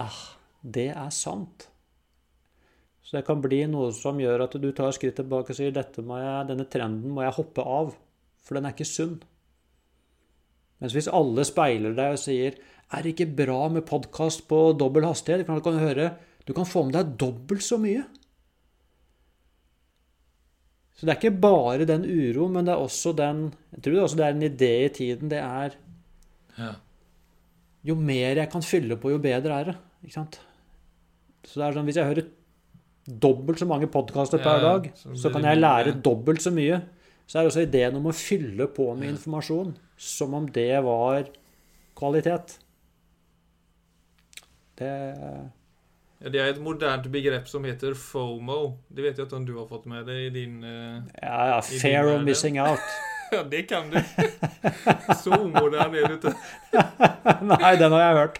ah, 0.04 0.20
det 0.62 0.90
er 0.92 1.14
sant. 1.16 1.70
Så 3.06 3.18
det 3.18 3.26
kan 3.28 3.42
bli 3.42 3.62
noe 3.70 3.92
som 3.94 4.20
gjør 4.22 4.48
at 4.48 4.58
du 4.62 4.68
tar 4.76 4.94
skritt 4.96 5.18
tilbake 5.20 5.54
og 5.54 5.58
sier 5.58 5.74
dette 5.74 6.04
må 6.06 6.18
jeg, 6.22 6.50
denne 6.50 6.68
trenden 6.70 7.14
må 7.14 7.26
jeg 7.26 7.38
hoppe 7.38 7.66
av, 7.66 7.94
for 8.46 8.58
den 8.58 8.68
er 8.68 8.76
ikke 8.76 8.90
sunn. 8.90 9.20
Mens 10.82 10.96
hvis 10.98 11.10
alle 11.10 11.46
speiler 11.48 11.96
deg 11.98 12.18
og 12.18 12.22
sier 12.22 12.58
er 12.94 13.02
det 13.02 13.16
ikke 13.16 13.32
bra 13.38 13.60
med 13.74 13.86
podkast 13.90 14.46
på 14.50 14.60
dobbel 14.78 15.08
hastighet, 15.08 15.48
du 15.48 15.66
kan 15.66 15.80
høre, 15.82 16.12
du 16.46 16.54
kan 16.54 16.68
få 16.70 16.86
med 16.86 16.98
deg 16.98 17.16
dobbelt 17.22 17.66
så 17.66 17.80
mye. 17.82 18.04
Så 20.96 21.06
det 21.06 21.12
er 21.12 21.20
ikke 21.20 21.42
bare 21.44 21.86
den 21.90 22.06
uro, 22.08 22.48
men 22.48 22.66
det 22.66 22.72
er 22.74 22.80
også 22.86 23.12
den 23.18 23.54
Jeg 23.76 23.82
tror 23.84 24.04
også 24.06 24.16
det 24.18 24.26
er 24.26 24.36
en 24.36 24.46
idé 24.48 24.72
i 24.86 24.94
tiden. 24.96 25.30
Det 25.30 25.40
er 25.42 25.76
Ja. 26.58 26.72
Jo 27.86 27.96
mer 27.96 28.36
jeg 28.40 28.50
kan 28.52 28.62
fylle 28.64 28.96
på, 28.98 29.12
jo 29.12 29.18
bedre 29.20 29.60
er 29.60 29.64
det. 29.66 29.76
Ikke 30.04 30.14
sant? 30.14 30.40
Så 31.46 31.60
det 31.60 31.66
er 31.68 31.74
sånn, 31.76 31.86
hvis 31.86 31.98
jeg 32.00 32.08
hører 32.08 32.30
dobbelt 33.22 33.60
så 33.60 33.68
mange 33.70 33.86
podkaster 33.92 34.40
per 34.42 34.56
Ja, 34.58 34.72
dag, 34.80 34.88
så 34.96 35.30
kan 35.32 35.44
jeg 35.44 35.60
lære 35.60 35.92
mye. 35.94 36.02
dobbelt 36.02 36.42
så 36.42 36.52
mye. 36.56 36.82
Så 37.28 37.38
er 37.38 37.44
det 37.44 37.52
også 37.52 37.68
ideen 37.68 37.96
om 38.00 38.06
å 38.08 38.14
fylle 38.16 38.66
på 38.68 38.96
med 38.98 39.10
informasjon 39.10 39.76
som 39.98 40.34
om 40.34 40.46
det 40.48 40.82
var 40.84 41.28
kvalitet. 41.96 42.58
Det 44.78 44.88
Ja, 44.88 45.44
Det 46.26 46.40
er 46.42 46.48
et 46.50 46.62
modernt 46.62 47.06
begrep 47.14 47.50
som 47.50 47.66
heter 47.68 47.94
FOMO. 47.94 48.78
Det 48.90 49.04
vet 49.06 49.20
jeg 49.20 49.28
ikke 49.28 49.38
om 49.38 49.44
du 49.46 49.58
har 49.60 49.68
fått 49.70 49.84
med 49.90 50.08
deg 50.10 50.24
i 50.24 50.32
din 50.34 50.64
eh, 50.66 51.04
Ja, 51.22 51.42
ja, 51.52 51.60
fair 51.62 52.10
of 52.16 52.24
missing 52.26 52.58
out. 52.62 52.82
Ja, 53.32 53.44
det 53.44 53.64
kan 53.64 53.88
du. 53.90 53.98
Så 55.24 55.34
umoderne 55.34 55.98
er 55.98 56.12
du 56.12 56.14
ikke. 56.16 56.34
Nei, 57.50 57.72
den 57.82 57.96
har 57.96 58.04
jeg 58.04 58.18
hørt. 58.20 58.38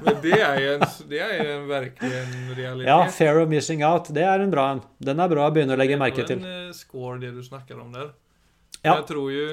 Men 0.00 0.16
det 0.24 0.38
er 0.38 0.60
jo 0.62 0.70
en, 0.78 0.86
det 1.10 1.20
er 1.26 1.34
en 1.44 1.66
virkelig 1.68 2.14
en 2.16 2.32
realitet. 2.56 2.88
Ja, 2.88 2.96
fair 3.12 3.42
of 3.42 3.52
missing 3.52 3.84
out. 3.84 4.08
Det 4.16 4.24
er 4.24 4.40
en 4.40 4.50
bra 4.50 4.70
en. 4.72 4.80
Den 5.04 5.20
er 5.20 5.28
bra 5.30 5.50
å 5.50 5.52
begynne 5.54 5.76
å 5.76 5.80
legge 5.80 6.00
merke 6.00 6.24
til. 6.24 6.40
Det 6.40 6.48
er 6.48 6.64
en 6.64 6.72
eh, 6.72 6.78
score, 6.80 7.18
det 7.20 7.34
du 7.36 7.42
snakker 7.44 7.76
om 7.84 7.92
der. 7.92 8.08
Ja. 8.80 8.96
Jeg 8.96 9.04
tror 9.10 9.28
jo 9.28 9.46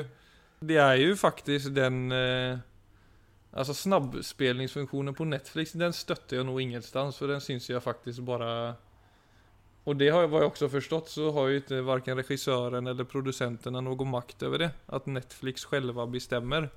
Det 0.63 0.79
er 0.79 0.95
jo 1.03 1.15
faktisk 1.19 1.75
den 1.75 2.05
eh, 2.15 2.63
Altså 3.57 3.73
snabbspelningsfunktionen 3.73 5.15
på 5.17 5.25
Netflix, 5.25 5.71
den 5.73 5.95
støtter 5.95 6.37
jeg 6.39 6.45
nå 6.45 6.57
ingenstans, 6.61 7.17
for 7.17 7.31
den 7.31 7.41
syns 7.41 7.69
jeg 7.71 7.81
faktisk 7.81 8.21
bare 8.27 8.75
Og 9.87 9.95
det 9.97 10.09
har 10.11 10.25
jeg, 10.25 10.31
vad 10.33 10.43
også 10.43 10.67
forstått, 10.69 11.09
så 11.09 11.31
har 11.31 11.47
jo 11.47 11.61
ikke 11.61 11.77
verken 11.87 12.19
regissøren 12.19 12.89
eller 12.91 13.07
produsenterna 13.07 13.79
noe 13.81 14.05
makt 14.05 14.43
over 14.43 14.65
det. 14.65 14.71
At 14.91 15.07
Netflix 15.07 15.63
själva 15.65 16.05
bestemmer. 16.11 16.69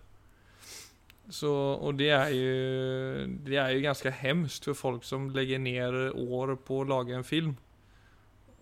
Så, 1.30 1.50
og 1.78 1.99
det 1.99 2.10
er 2.10 2.30
jo 2.34 3.26
Det 3.46 3.58
er 3.58 3.75
jo 3.75 3.82
ganske 3.82 4.10
hemskt 4.10 4.64
for 4.64 4.75
folk 4.78 5.04
som 5.04 5.28
legger 5.34 5.58
ned 5.58 6.14
år 6.14 6.56
på 6.64 6.80
å 6.80 6.87
lage 6.88 7.14
en 7.18 7.26
film. 7.26 7.56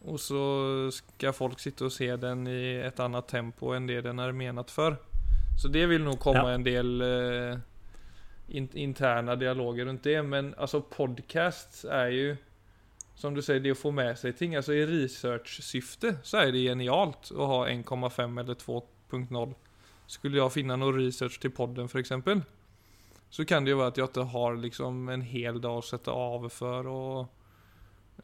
Og 0.08 0.18
så 0.22 0.42
skal 0.94 1.34
folk 1.37 1.60
sitte 1.60 1.84
og 1.88 1.92
se 1.92 2.08
den 2.16 2.46
i 2.48 2.78
et 2.87 3.00
annet 3.00 3.28
tempo 3.28 3.72
enn 3.75 3.88
det 3.88 4.02
den 4.06 4.20
er 4.22 4.32
menat 4.32 4.70
for. 4.70 4.96
Så 5.58 5.68
det 5.68 5.88
vil 5.90 6.04
nog 6.04 6.20
komme 6.22 6.44
Ja. 6.46 6.54
en 6.54 6.64
del 6.64 7.02
eh, 7.02 7.58
in 8.49 8.69
interna 8.73 9.37
dialoger 9.37 9.87
rundt 9.87 10.05
det. 10.05 10.23
Men 10.23 10.55
altså 10.57 10.81
podcast 10.81 11.85
er 11.85 12.12
jo 12.14 12.37
som 13.19 13.35
du 13.35 13.43
sier, 13.43 13.59
det 13.59 13.75
å 13.75 13.78
få 13.78 13.90
med 13.90 14.14
seg 14.19 14.37
ting. 14.38 14.55
Altså 14.55 14.76
I 14.76 14.85
research-syfte 14.87 16.19
så 16.26 16.45
er 16.45 16.52
det 16.55 16.69
genialt 16.69 17.33
å 17.35 17.49
ha 17.50 17.57
1,5 17.67 18.38
eller 18.45 18.59
2.0. 18.61 19.57
Skulle 20.09 20.38
jeg 20.38 20.55
finne 20.55 20.76
noe 20.78 20.95
research 20.95 21.40
til 21.43 21.52
podden 21.55 21.90
f.eks., 21.90 22.14
så 23.28 23.45
kan 23.45 23.67
det 23.67 23.75
jo 23.75 23.81
være 23.83 23.93
at 23.93 23.99
jeg 24.00 24.09
ikke 24.09 24.31
har 24.33 24.55
liksom 24.57 25.09
en 25.12 25.25
hel 25.26 25.59
dag 25.61 25.83
å 25.83 25.85
sette 25.85 26.14
av 26.14 26.47
for 26.49 26.87
å 26.88 27.00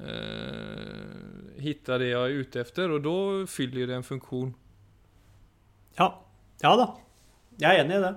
eh, 0.01 1.59
hitta 1.61 1.99
det 2.01 2.09
jeg 2.09 2.23
er 2.23 2.39
ute 2.41 2.63
efter 2.63 2.95
og 2.95 3.03
da 3.05 3.19
fyller 3.51 3.91
det 3.91 3.99
en 3.99 4.07
funksjon. 4.07 4.55
Ja. 5.99 6.09
ja 6.63 6.73
da. 6.81 6.87
Jeg 7.61 7.69
er 7.69 7.83
enig 7.83 7.99
i 7.99 8.05
det. 8.07 8.15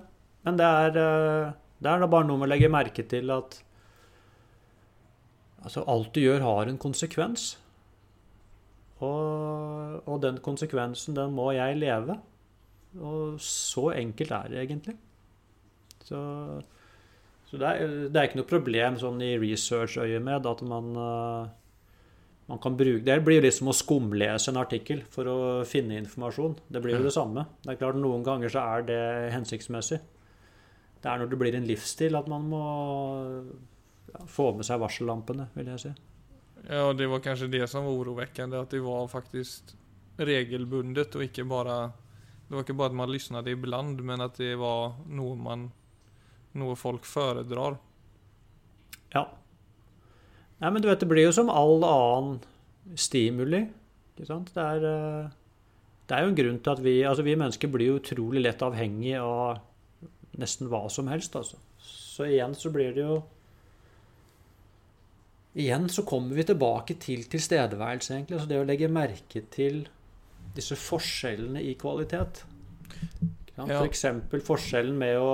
Men 0.47 0.61
det 0.61 0.69
er, 0.85 1.01
eh, 1.01 1.51
det 1.77 1.91
er 1.91 2.01
da 2.01 2.09
bare 2.09 2.27
noe 2.27 2.41
med 2.41 2.49
å 2.49 2.51
legge 2.53 2.69
merke 2.73 3.05
til 3.09 3.29
at 3.33 3.59
altså, 5.61 5.83
alt 5.85 6.13
du 6.15 6.21
gjør, 6.23 6.45
har 6.45 6.71
en 6.71 6.79
konsekvens. 6.81 7.51
Og, 8.97 9.99
og 10.09 10.23
den 10.23 10.39
konsekvensen, 10.41 11.17
den 11.17 11.35
må 11.37 11.51
jeg 11.53 11.77
leve. 11.77 12.17
Og 12.97 13.37
så 13.43 13.91
enkelt 13.99 14.33
er 14.33 14.49
det 14.49 14.63
egentlig. 14.63 14.97
Så, 16.07 16.19
så 17.49 17.61
det, 17.61 17.69
er, 17.69 17.95
det 18.09 18.17
er 18.17 18.29
ikke 18.29 18.41
noe 18.41 18.49
problem 18.49 18.97
sånn 18.97 19.21
i 19.21 19.35
research-øyemed 19.41 20.49
at 20.49 20.63
man 20.65 20.91
eh, 21.03 21.55
man 22.47 22.61
kan 22.63 22.77
bruke, 22.79 23.03
Det 23.03 23.23
blir 23.25 23.41
jo 23.41 23.43
litt 23.43 23.57
som 23.57 23.67
å 23.67 23.75
skumlese 23.75 24.53
en 24.53 24.59
artikkel 24.61 25.01
for 25.11 25.27
å 25.27 25.39
finne 25.67 25.97
informasjon. 25.99 26.55
Det 26.71 26.79
blir 26.79 26.95
jo 26.95 27.03
det 27.03 27.11
samme. 27.11 27.43
Det 27.59 27.73
er 27.73 27.79
klart 27.81 27.99
Noen 27.99 28.23
ganger 28.23 28.53
så 28.53 28.63
er 28.63 28.85
det 28.87 29.01
hensiktsmessig. 29.33 29.99
Det 31.01 31.09
er 31.09 31.21
når 31.21 31.31
det 31.31 31.39
blir 31.39 31.55
en 31.57 31.67
livsstil 31.67 32.17
at 32.17 32.27
man 32.31 32.45
må 32.49 32.61
ja, 34.11 34.23
få 34.31 34.51
med 34.57 34.67
seg 34.67 34.81
varsellampene, 34.81 35.49
vil 35.55 35.71
jeg 35.73 35.83
si. 35.83 35.93
Ja, 36.67 36.87
og 36.89 36.97
det 36.99 37.07
var 37.07 37.23
kanskje 37.23 37.51
det 37.51 37.63
som 37.71 37.85
var 37.85 37.99
urovekkende, 38.01 38.59
at 38.65 38.73
det 38.73 38.81
var 38.83 39.07
faktisk 39.11 39.75
regelbundet 40.17 41.15
og 41.15 41.27
ikke 41.27 41.45
bare 41.45 41.91
Det 42.47 42.55
var 42.55 42.63
ikke 42.63 42.77
bare 42.79 42.89
at 42.89 42.95
man 42.95 43.11
lyttet 43.11 43.47
iblant, 43.51 43.99
men 44.01 44.21
at 44.23 44.37
det 44.39 44.55
var 44.57 44.95
noe 45.07 45.35
man 45.35 45.71
Noe 46.57 46.73
folk 46.79 47.05
foredrar. 47.05 47.75
Ja. 49.13 49.27
Nei, 50.57 50.71
men 50.71 50.81
du 50.81 50.87
vet, 50.87 51.03
det 51.03 51.09
blir 51.11 51.27
jo 51.27 51.33
som 51.35 51.51
all 51.53 51.83
annen 51.85 52.39
stimuli. 52.97 53.59
Ikke 54.15 54.25
sant? 54.25 54.49
Det 54.55 54.63
er, 54.63 54.85
eh, 54.87 55.35
det 56.09 56.15
er 56.17 56.23
jo 56.23 56.31
en 56.31 56.39
grunn 56.39 56.57
til 56.63 56.71
at 56.71 56.81
vi 56.81 56.95
Altså, 57.03 57.21
vi 57.27 57.35
mennesker 57.37 57.69
blir 57.69 57.91
jo 57.91 57.99
utrolig 57.99 58.41
lett 58.41 58.63
avhengig 58.65 59.19
av 59.21 59.59
nesten 60.41 60.69
hva 60.71 60.85
som 60.93 61.09
helst, 61.11 61.35
altså. 61.37 61.59
Så 61.83 62.27
igjen 62.27 62.55
så 62.57 62.71
blir 62.73 62.93
det 62.95 63.03
jo 63.05 63.17
Igjen 65.57 65.87
så 65.89 66.03
kommer 66.05 66.37
vi 66.37 66.43
tilbake 66.45 66.93
til 67.01 67.23
tilstedeværelse, 67.25 68.11
egentlig. 68.13 68.35
Altså 68.37 68.49
det 68.51 68.59
å 68.61 68.65
legge 68.67 68.89
merke 68.93 69.41
til 69.49 69.79
disse 70.53 70.77
forskjellene 70.77 71.63
i 71.65 71.71
kvalitet. 71.81 72.43
Ja. 73.55 73.65
F.eks. 73.65 74.03
For 74.29 74.49
forskjellen 74.53 74.97
med 74.99 75.17
å 75.21 75.31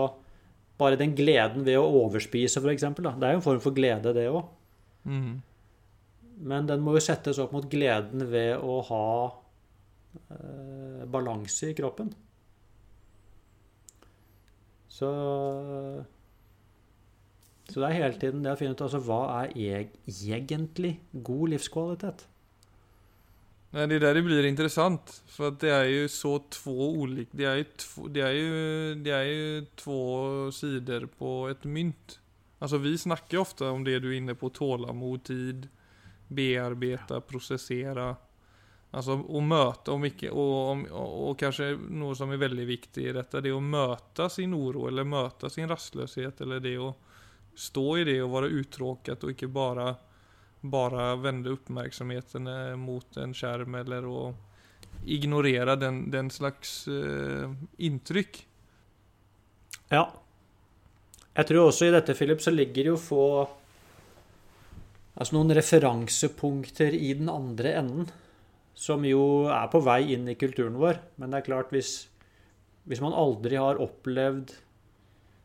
Bare 0.80 0.98
den 0.98 1.12
gleden 1.14 1.68
ved 1.68 1.78
å 1.78 1.86
overspise. 2.00 2.60
Da. 2.64 3.12
Det 3.14 3.28
er 3.28 3.36
jo 3.36 3.40
en 3.40 3.46
form 3.46 3.60
for 3.62 3.76
glede, 3.78 4.10
det 4.16 4.24
òg. 4.32 4.48
Mm. 5.06 5.36
Men 6.50 6.68
den 6.68 6.82
må 6.84 6.96
jo 6.98 7.04
settes 7.04 7.38
opp 7.40 7.54
mot 7.54 7.68
gleden 7.70 8.26
ved 8.32 8.58
å 8.58 8.80
ha 8.88 9.06
eh, 10.34 11.04
balanse 11.14 11.70
i 11.70 11.76
kroppen. 11.78 12.10
Så 14.94 15.10
Så 17.70 17.80
det 17.80 17.88
er 17.88 17.98
hele 17.98 18.20
tiden 18.20 18.44
det 18.44 18.54
å 18.54 18.60
finne 18.60 18.76
ut 18.76 18.86
altså, 18.86 19.02
hva 19.02 19.22
er 19.42 19.54
eg 19.58 19.94
egentlig 20.06 20.98
god 21.26 21.54
livskvalitet. 21.56 22.26
Nei, 23.74 23.88
det 23.90 23.96
er 23.98 24.04
der 24.06 24.22
blir 24.22 24.46
interessant. 24.46 25.16
For 25.34 25.56
det 25.58 25.72
er 25.74 25.88
jo 25.90 26.10
så 26.12 26.36
to 26.54 26.76
ulike 27.02 27.34
Det 27.34 27.48
det 28.14 28.28
det 29.02 29.16
er 29.16 29.30
jo 29.32 29.64
to 29.80 30.02
sider 30.54 31.08
på 31.08 31.48
et 31.50 31.66
mynt. 31.66 32.20
Altså, 32.62 32.78
vi 32.78 32.94
snakker 32.98 33.42
ofte 33.42 33.66
om 33.66 33.84
det 33.84 33.98
du 34.04 34.12
er 34.12 34.20
inne 34.20 34.36
på. 34.38 34.52
Tålamod, 34.54 35.24
tid, 35.26 35.66
bearbeide, 36.30 37.20
prosessere. 37.28 38.14
Altså 38.94 39.16
å 39.18 39.42
møte, 39.42 39.90
om 39.94 40.04
ikke, 40.06 40.30
og, 40.30 40.54
om- 40.72 40.86
og, 40.92 41.14
og 41.30 41.38
kanskje 41.42 41.72
noe 41.98 42.14
som 42.18 42.32
er 42.32 42.42
veldig 42.44 42.66
viktig 42.70 43.08
i 43.10 43.16
dette, 43.16 43.42
det 43.42 43.54
å 43.56 43.62
møte 43.64 44.28
sin 44.30 44.54
uro, 44.54 44.86
eller 44.90 45.08
møte 45.10 45.50
sin 45.50 45.70
rastløshet, 45.72 46.44
eller 46.46 46.62
det 46.62 46.76
å 46.78 46.92
stå 47.58 47.86
i 48.02 48.04
det 48.12 48.20
og 48.22 48.36
være 48.36 48.52
uttråket, 48.62 49.24
og 49.26 49.34
ikke 49.34 49.50
bare 49.54 49.88
bara 50.64 51.16
vända 51.20 51.50
uppmärksamheten 51.50 52.48
eh, 52.48 52.76
mot 52.80 53.18
en 53.18 53.34
skärm 53.36 53.76
eller 53.76 54.06
å 54.08 54.34
ignorera 55.06 55.76
den, 55.76 56.06
den 56.12 56.30
slags 56.32 56.88
eh, 56.88 57.52
intryck. 57.84 58.46
Ja. 59.92 60.06
Jeg 61.34 61.50
tror 61.50 61.68
også 61.68 61.90
i 61.90 61.92
dette, 61.92 62.16
Philip, 62.16 62.40
så 62.42 62.54
ligger 62.54 62.94
jo 62.94 63.02
få 63.02 63.26
Altså 65.14 65.36
noen 65.36 65.52
referansepunkter 65.54 66.96
i 66.98 67.12
den 67.14 67.28
andre 67.30 67.76
enden, 67.78 68.08
som 68.74 69.06
jo 69.06 69.46
er 69.54 69.70
på 69.72 69.82
vei 69.86 70.02
inn 70.16 70.28
i 70.32 70.38
kulturen 70.40 70.80
vår. 70.82 71.00
Men 71.22 71.34
det 71.34 71.42
er 71.42 71.48
klart, 71.50 71.74
hvis, 71.74 72.08
hvis 72.90 73.04
man 73.04 73.16
aldri 73.18 73.60
har 73.62 73.82
opplevd 73.82 74.56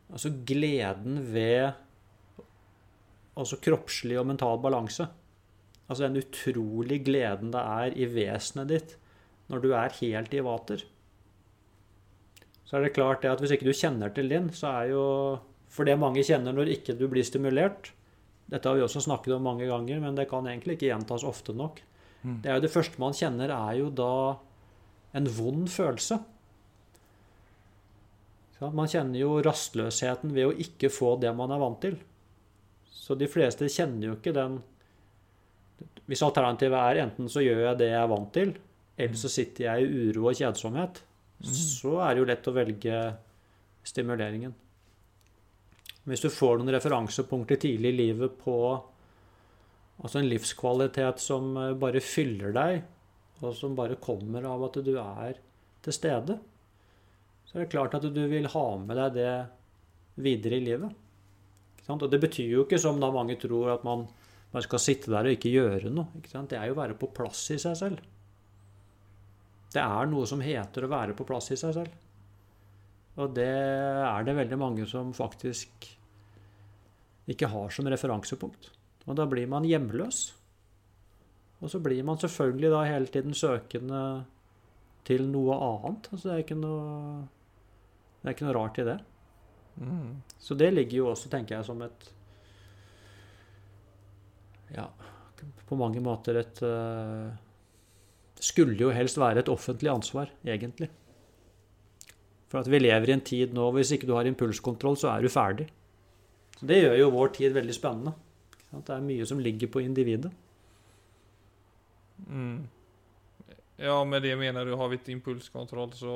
altså 0.09 0.33
gleden 0.49 1.21
ved 1.35 1.75
altså 3.39 3.59
kroppslig 3.61 4.17
og 4.19 4.31
mental 4.31 4.61
balanse 4.63 5.05
Altså 5.89 6.05
den 6.05 6.21
utrolig 6.21 6.99
gleden 7.05 7.53
det 7.53 7.61
er 7.61 7.95
i 7.97 8.09
vesenet 8.13 8.73
ditt 8.73 8.95
når 9.53 9.63
du 9.65 9.69
er 9.77 9.95
helt 10.01 10.35
i 10.37 10.41
vater 10.45 10.83
så 12.69 12.77
er 12.77 12.85
det 12.85 12.97
klart 12.99 13.23
det 13.25 13.31
at 13.33 13.41
hvis 13.41 13.55
ikke 13.57 13.69
du 13.71 13.77
kjenner 13.77 14.13
til 14.13 14.29
din, 14.29 14.51
så 14.53 14.73
er 14.83 14.91
jo 14.93 15.05
For 15.73 15.89
det 15.89 15.99
mange 16.01 16.25
kjenner 16.25 16.53
når 16.57 16.73
ikke 16.73 16.97
du 16.97 17.07
blir 17.09 17.25
stimulert, 17.25 17.93
Dette 18.49 18.69
har 18.69 18.77
vi 18.79 18.85
også 18.85 19.03
snakket 19.05 19.35
om 19.37 19.43
mange 19.45 19.67
ganger, 19.69 20.01
men 20.01 20.17
det 20.17 20.29
kan 20.31 20.47
egentlig 20.49 20.79
ikke 20.79 20.89
gjentas 20.89 21.25
ofte 21.29 21.53
nok. 21.53 21.83
Mm. 22.23 22.41
Det 22.43 22.51
er 22.51 22.59
jo 22.59 22.65
det 22.65 22.73
første 22.75 23.01
man 23.01 23.17
kjenner, 23.17 23.53
er 23.55 23.79
jo 23.79 23.89
da 23.95 24.13
en 25.19 25.29
vond 25.39 25.69
følelse. 25.71 26.19
Så 28.59 28.71
man 28.75 28.91
kjenner 28.91 29.21
jo 29.21 29.39
rastløsheten 29.45 30.33
ved 30.35 30.49
å 30.49 30.57
ikke 30.65 30.91
få 30.91 31.15
det 31.23 31.31
man 31.37 31.53
er 31.55 31.63
vant 31.63 31.81
til. 31.85 31.99
Så 32.91 33.15
de 33.17 33.29
fleste 33.31 33.71
kjenner 33.71 34.11
jo 34.11 34.19
ikke 34.19 34.35
den 34.37 34.59
Hvis 36.09 36.25
alternativet 36.25 36.75
er 36.75 37.03
enten 37.05 37.29
så 37.31 37.43
gjør 37.45 37.61
jeg 37.67 37.79
det 37.79 37.91
jeg 37.93 38.01
er 38.01 38.11
vant 38.11 38.31
til, 38.35 38.55
eller 38.99 39.19
så 39.21 39.29
sitter 39.31 39.67
jeg 39.67 39.85
i 39.85 40.07
uro 40.09 40.25
og 40.31 40.39
kjedsomhet, 40.39 41.03
så 41.45 41.99
er 42.03 42.15
det 42.15 42.23
jo 42.23 42.29
lett 42.31 42.49
å 42.49 42.55
velge 42.57 43.01
stimuleringen. 43.87 44.55
Hvis 46.09 46.25
du 46.25 46.31
får 46.33 46.59
noen 46.59 46.73
referansepunkter 46.73 47.61
tidlig 47.61 47.93
i 47.93 47.99
livet 47.99 48.39
på 48.41 48.57
altså 50.02 50.21
en 50.21 50.31
livskvalitet 50.31 51.23
som 51.23 51.50
eh, 51.57 51.75
bare 51.78 52.02
fyller 52.05 52.55
deg, 52.57 52.83
og 53.43 53.55
som 53.55 53.76
bare 53.78 53.99
kommer 54.02 54.47
av 54.50 54.64
at 54.67 54.81
du 54.83 54.95
er 54.99 55.38
til 55.85 55.95
stede, 55.95 56.38
så 57.47 57.57
er 57.57 57.64
det 57.64 57.73
klart 57.73 57.95
at 57.97 58.07
du 58.12 58.23
vil 58.28 58.49
ha 58.52 58.67
med 58.83 58.99
deg 58.99 59.19
det 59.19 59.35
videre 60.19 60.59
i 60.59 60.64
livet. 60.64 61.05
Og 61.88 62.02
det 62.12 62.19
betyr 62.21 62.50
jo 62.50 62.64
ikke, 62.67 62.81
som 62.83 62.99
da 63.00 63.09
mange 63.14 63.38
tror, 63.40 63.71
at 63.73 63.85
man 63.87 64.02
man 64.55 64.64
skal 64.64 64.81
sitte 64.81 65.12
der 65.12 65.28
og 65.28 65.37
ikke 65.37 65.52
gjøre 65.52 65.90
noe. 65.93 66.09
Ikke? 66.21 66.40
Det 66.49 66.57
er 66.57 66.71
jo 66.71 66.76
å 66.76 66.81
være 66.81 66.97
på 66.99 67.11
plass 67.17 67.43
i 67.52 67.59
seg 67.61 67.76
selv. 67.78 68.00
Det 69.69 69.83
er 69.83 70.09
noe 70.09 70.28
som 70.28 70.40
heter 70.40 70.87
å 70.87 70.93
være 70.93 71.17
på 71.17 71.26
plass 71.28 71.50
i 71.52 71.59
seg 71.61 71.75
selv. 71.76 71.93
Og 73.19 73.35
det 73.37 73.50
er 73.50 74.25
det 74.25 74.37
veldig 74.38 74.59
mange 74.61 74.87
som 74.88 75.11
faktisk 75.17 75.88
ikke 77.28 77.50
har 77.52 77.75
som 77.75 77.88
referansepunkt. 77.90 78.71
Og 79.09 79.17
da 79.17 79.25
blir 79.29 79.49
man 79.49 79.67
hjemløs. 79.67 80.21
Og 81.59 81.73
så 81.73 81.81
blir 81.83 82.05
man 82.07 82.21
selvfølgelig 82.21 82.71
da 82.71 82.85
hele 82.87 83.11
tiden 83.12 83.35
søkende 83.35 84.03
til 85.09 85.25
noe 85.31 85.57
annet. 85.57 86.11
Altså 86.12 86.29
det 86.29 86.35
er 86.35 86.45
ikke 86.45 86.59
noe, 86.61 87.25
det 88.21 88.29
er 88.29 88.37
ikke 88.37 88.47
noe 88.47 88.57
rart 88.59 88.79
i 88.79 88.87
det. 88.87 88.99
Mm. 89.79 90.15
Så 90.43 90.57
det 90.59 90.71
ligger 90.75 91.00
jo 91.00 91.11
også, 91.12 91.31
tenker 91.33 91.57
jeg, 91.59 91.67
som 91.69 91.83
et 91.87 92.15
Ja, 94.75 94.85
på 95.69 95.77
mange 95.81 96.00
måter 96.05 96.37
et 96.43 96.59
uh, 96.67 97.31
Skulle 98.43 98.77
jo 98.77 98.91
helst 98.93 99.17
være 99.17 99.41
et 99.41 99.49
offentlig 99.49 99.88
ansvar, 99.88 100.29
egentlig. 100.45 100.91
For 102.49 102.61
at 102.61 102.69
vi 102.69 102.81
lever 102.81 103.09
i 103.09 103.15
en 103.17 103.25
tid 103.25 103.55
nå 103.57 103.71
hvis 103.77 103.95
ikke 103.95 104.09
du 104.09 104.15
har 104.19 104.29
impulskontroll, 104.29 104.99
så 105.00 105.15
er 105.15 105.25
du 105.25 105.33
ferdig. 105.33 105.69
Så 106.59 106.67
Det 106.67 106.83
gjør 106.83 106.99
jo 106.99 107.15
vår 107.15 107.33
tid 107.38 107.57
veldig 107.57 107.75
spennende. 107.75 108.12
Det 108.71 108.95
er 108.95 109.05
mye 109.05 109.27
som 109.27 109.41
ligger 109.41 109.71
på 109.73 109.81
individet. 109.81 110.33
Mm. 112.29 112.67
Ja, 113.79 114.05
med 114.05 114.23
det 114.23 114.35
mener 114.37 114.67
du 114.67 114.75
har 114.77 114.89
vi 114.91 114.99
ikke 114.99 115.15
impulskontroll, 115.15 115.93
så 115.95 116.15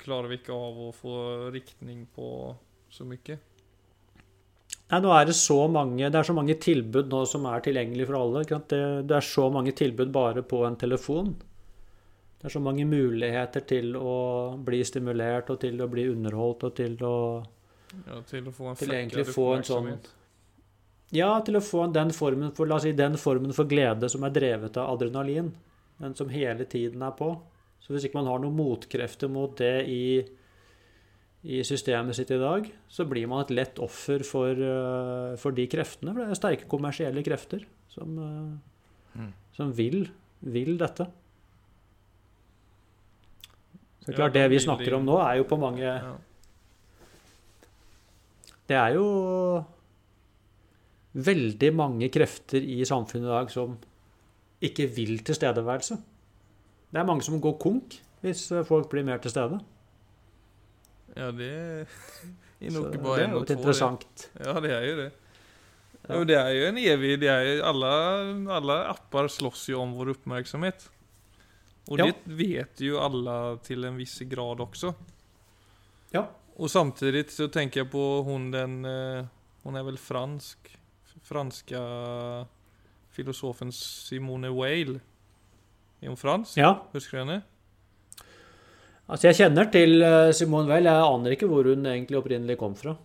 klarer 0.00 0.28
vi 0.28 0.40
ikke 0.40 0.56
av 0.56 0.80
å 0.88 0.90
få 0.96 1.14
riktning 1.54 2.02
på 2.14 2.26
så 2.90 3.06
mye. 3.06 3.38
Nei, 4.90 4.98
nå 5.04 5.12
er 5.14 5.28
det 5.28 5.36
så 5.38 5.68
mange 5.70 6.08
Det 6.10 6.18
er 6.18 6.26
så 6.26 6.34
mange 6.34 6.56
tilbud 6.58 7.12
nå 7.12 7.20
som 7.30 7.44
er 7.46 7.62
tilgjengelig 7.62 8.08
for 8.08 8.18
alle. 8.18 8.42
Det, 8.42 8.80
det 9.06 9.16
er 9.16 9.26
så 9.26 9.46
mange 9.54 9.74
tilbud 9.78 10.10
bare 10.14 10.42
på 10.42 10.64
en 10.66 10.78
telefon. 10.80 11.30
Det 12.40 12.48
er 12.48 12.54
så 12.56 12.62
mange 12.64 12.86
muligheter 12.88 13.62
til 13.68 13.94
å 14.00 14.16
bli 14.66 14.80
stimulert 14.88 15.52
og 15.52 15.60
til 15.62 15.78
å 15.84 15.88
bli 15.92 16.08
underholdt 16.10 16.66
og 16.66 16.76
til 16.78 16.96
å 17.06 17.16
Ja, 18.06 18.20
til 18.26 18.46
å 18.46 18.52
få 18.54 18.70
en 18.70 18.78
Til 18.78 18.92
egentlig 18.94 19.26
få 19.30 19.46
en 19.56 19.66
sånn-. 19.66 19.94
Ja, 21.12 21.30
til 21.42 21.58
å 21.58 21.64
få 21.64 21.88
den 21.90 22.12
formen 22.14 22.52
for, 22.54 22.68
la 22.70 22.76
oss 22.78 22.84
si, 22.86 22.92
den 22.94 23.16
formen 23.18 23.54
for 23.56 23.66
glede 23.70 24.08
som 24.12 24.22
er 24.26 24.34
drevet 24.34 24.76
av 24.78 24.92
adrenalin. 24.94 25.48
Den 26.00 26.14
som 26.16 26.30
hele 26.30 26.64
tiden 26.70 27.02
er 27.02 27.16
på. 27.18 27.32
Så 27.82 27.92
hvis 27.92 28.06
ikke 28.06 28.20
man 28.20 28.28
har 28.30 28.38
noen 28.42 28.54
motkrefter 28.54 29.28
mot 29.32 29.56
det 29.58 29.88
i, 29.90 30.20
i 31.42 31.60
systemet 31.66 32.14
sitt 32.16 32.30
i 32.30 32.38
dag, 32.40 32.68
så 32.88 33.06
blir 33.10 33.26
man 33.26 33.42
et 33.42 33.50
lett 33.56 33.80
offer 33.82 34.22
for, 34.28 34.54
eh, 34.54 35.34
for 35.40 35.56
de 35.56 35.66
kreftene. 35.72 36.14
For 36.14 36.22
det 36.22 36.28
er 36.30 36.38
sterke 36.38 36.70
kommersielle 36.70 37.24
krefter 37.26 37.66
som, 37.90 38.18
eh, 38.18 38.58
Mm. 39.10 39.32
som 39.56 39.72
vil, 39.74 40.04
vil 40.46 40.76
dette. 40.78 41.02
Så 44.06 44.14
klart, 44.14 44.32
det 44.32 44.44
vi 44.52 44.60
snakker 44.62 44.94
om 44.94 45.04
nå, 45.04 45.16
er 45.18 45.40
jo 45.40 45.44
på 45.50 45.58
mange 45.58 45.82
Det 48.68 48.76
er 48.78 48.94
jo 48.94 49.64
veldig 51.14 51.70
mange 51.74 52.08
krefter 52.14 52.62
i 52.62 52.84
samfunnet 52.86 53.26
i 53.26 53.32
dag 53.34 53.50
som 53.50 53.76
ikke 54.62 54.86
vil 54.94 55.18
tilstedeværelse. 55.26 55.96
Det 56.90 57.00
er 57.00 57.06
mange 57.08 57.22
som 57.26 57.40
går 57.42 57.56
konk 57.62 57.96
hvis 58.20 58.48
folk 58.68 58.90
blir 58.92 59.04
mer 59.06 59.18
til 59.22 59.30
stede. 59.32 59.58
ja, 61.16 61.30
det 61.32 61.50
er 61.50 61.86
Så 62.70 62.76
nok 62.82 62.92
det 62.92 63.00
bare 63.02 63.20
er 63.24 63.30
jo 63.32 63.40
det. 63.44 63.56
interessant 63.56 64.28
Ja, 64.38 64.60
det 64.60 64.70
er 64.70 64.84
jo 64.86 64.96
det. 65.00 65.12
Ja. 66.08 66.14
Jo, 66.14 66.24
det 66.24 66.36
er 66.36 66.48
jo 66.56 66.66
en 66.68 66.78
evig 66.78 67.20
det 67.20 67.28
er 67.28 67.42
jo, 67.44 67.62
alle, 67.64 67.90
alle 68.56 68.76
apper 68.88 69.28
slåss 69.28 69.68
jo 69.68 69.80
om 69.82 69.92
vår 69.94 70.14
oppmerksomhet. 70.16 70.88
Og 71.90 71.98
Ja. 71.98 72.06
det 72.06 72.16
vet 72.26 72.80
jo 72.80 72.98
alle 73.00 73.58
til 73.62 73.84
en 73.84 73.96
viss 73.96 74.18
grad 74.28 74.60
også. 74.60 74.94
Ja. 76.12 76.26
Og 76.58 76.68
samtidig 76.70 77.30
så 77.30 77.48
tenker 77.50 77.80
jeg 77.82 77.90
på 77.90 78.22
hun 78.24 78.50
den 78.50 78.84
eh, 78.84 79.24
Hun 79.64 79.76
er 79.76 79.82
vel 79.84 79.96
fransk? 79.98 80.70
Franska 81.30 81.80
filosofen 83.14 83.70
Simone 83.72 84.50
Weil. 84.50 84.98
Er 86.00 86.08
hun 86.10 86.18
fransk? 86.18 86.58
Ja. 86.58 86.74
Husker 86.94 87.18
du 87.18 87.22
henne? 87.24 87.40
Altså, 89.10 89.28
jeg 89.28 89.40
kjenner 89.40 89.70
til 89.70 90.02
eh, 90.06 90.32
Simone 90.36 90.70
Weil. 90.70 90.88
Jeg 90.90 91.06
aner 91.06 91.36
ikke 91.36 91.48
hvor 91.50 91.66
hun 91.70 91.86
egentlig 91.86 92.18
opprinnelig 92.20 92.58
kom 92.60 92.76
fra. 92.78 92.96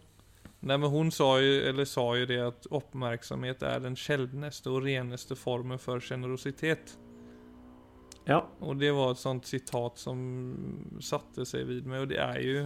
Nei, 0.66 0.78
men 0.82 0.90
hun 0.90 1.12
sa 1.14 1.36
jo, 1.42 1.58
eller 1.70 1.86
sa 1.86 2.06
jo 2.18 2.26
det 2.30 2.38
at 2.42 2.68
oppmerksomhet 2.74 3.62
er 3.66 3.84
den 3.84 3.98
sjeldneste 4.00 4.72
og 4.74 4.86
reneste 4.88 5.38
formen 5.38 5.82
for 5.82 6.02
generositet. 6.02 6.96
Ja. 8.26 8.40
Og 8.66 8.80
det 8.82 8.90
var 8.98 9.14
et 9.14 9.22
sånt 9.22 9.46
sitat 9.46 10.02
som 10.02 10.18
satte 11.04 11.46
seg 11.46 11.68
vid 11.70 11.90
meg, 11.90 12.06
og 12.06 12.10
det 12.10 12.18
er 12.22 12.42
jo 12.42 12.66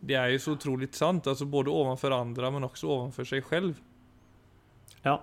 Det 0.00 0.16
er 0.16 0.30
jo 0.32 0.38
så 0.40 0.54
utrolig 0.56 0.88
sant, 0.96 1.26
altså 1.28 1.44
både 1.44 1.68
overfor 1.68 2.14
andre, 2.16 2.50
men 2.50 2.64
også 2.64 2.88
overfor 2.88 3.26
seg 3.28 3.44
selv. 3.44 3.74
Ja. 5.06 5.18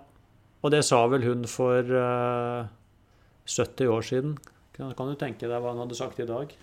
Og 0.66 0.74
det 0.74 0.84
sa 0.86 1.04
vel 1.12 1.26
hun 1.28 1.46
for 1.50 1.82
uh, 1.86 2.68
70 3.48 3.92
år 3.94 4.02
siden. 4.06 4.38
Kan, 4.76 4.94
kan 4.98 5.12
du 5.12 5.18
tenke 5.20 5.48
deg 5.48 5.62
hva 5.62 5.74
hun 5.74 5.84
hadde 5.86 5.98
sagt 5.98 6.20
i 6.22 6.28
dag? 6.30 6.54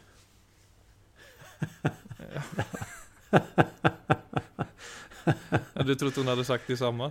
Du 5.85 5.94
trodde 5.94 6.20
hun 6.20 6.31
hadde 6.31 6.44
sagt 6.46 6.68
det 6.70 6.79
samme? 6.81 7.11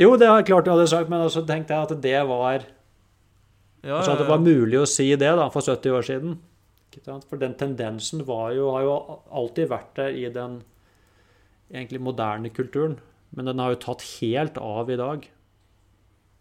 Jo, 0.00 0.14
det 0.16 0.26
er 0.28 0.46
klart 0.46 0.66
hun 0.66 0.76
hadde 0.76 0.90
sagt, 0.90 1.10
men 1.12 1.24
også 1.24 1.44
tenkte 1.48 1.76
jeg 1.76 1.88
at 1.88 2.02
det 2.02 2.22
var 2.28 2.64
Ja, 3.82 3.98
Altså 3.98 4.12
at 4.14 4.20
det 4.22 4.28
var 4.28 4.42
mulig 4.42 4.78
å 4.78 4.88
si 4.88 5.08
det 5.10 5.30
da, 5.38 5.48
for 5.50 5.64
70 5.64 5.96
år 5.96 6.06
siden. 6.06 6.36
For 7.28 7.40
den 7.40 7.54
tendensen 7.58 8.22
var 8.28 8.52
jo, 8.54 8.68
har 8.74 8.84
jo 8.86 8.92
alltid 9.32 9.70
vært 9.70 9.96
der 9.96 10.14
i 10.14 10.26
den 10.32 10.60
egentlig 11.72 12.02
moderne 12.04 12.52
kulturen. 12.52 12.98
Men 13.32 13.48
den 13.48 13.62
har 13.62 13.72
jo 13.72 13.80
tatt 13.80 14.04
helt 14.20 14.58
av 14.60 14.90
i 14.92 14.98
dag. 15.00 15.24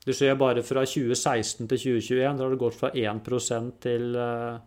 Du 0.06 0.14
ser 0.18 0.36
bare 0.40 0.64
fra 0.66 0.84
2016 0.88 1.68
til 1.70 1.78
2021, 1.78 2.38
da 2.38 2.44
har 2.44 2.54
det 2.54 2.62
gått 2.62 2.78
fra 2.80 2.90
1 2.98 3.74
til, 3.84 4.16
eh, 4.16 4.60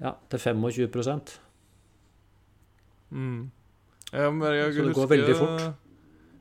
ja, 0.00 0.14
til 0.30 0.38
25 0.38 1.40
Mm. 3.14 3.50
Ja, 4.12 4.30
jeg 4.30 4.74
Så 4.74 4.82
det 4.88 4.94
går 4.94 5.06
veldig 5.06 5.36
fort. 5.36 5.74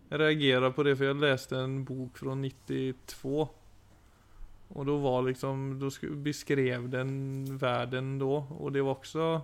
Jeg 0.10 0.19
reagerer 0.19 0.72
på 0.74 0.84
det, 0.84 0.98
for 0.98 1.06
jeg 1.06 1.15
leste 1.15 1.58
en 1.58 1.84
bok 1.86 2.17
fra 2.17 2.36
92. 2.36 3.50
Og 4.74 4.86
da 4.86 4.98
var 4.98 5.22
liksom, 5.28 5.80
da 5.80 5.89
beskrev 6.24 6.89
den 6.89 7.58
verden 7.60 8.17
da, 8.19 8.26
og 8.26 8.74
det 8.74 8.84
var 8.84 8.96
også 8.96 9.43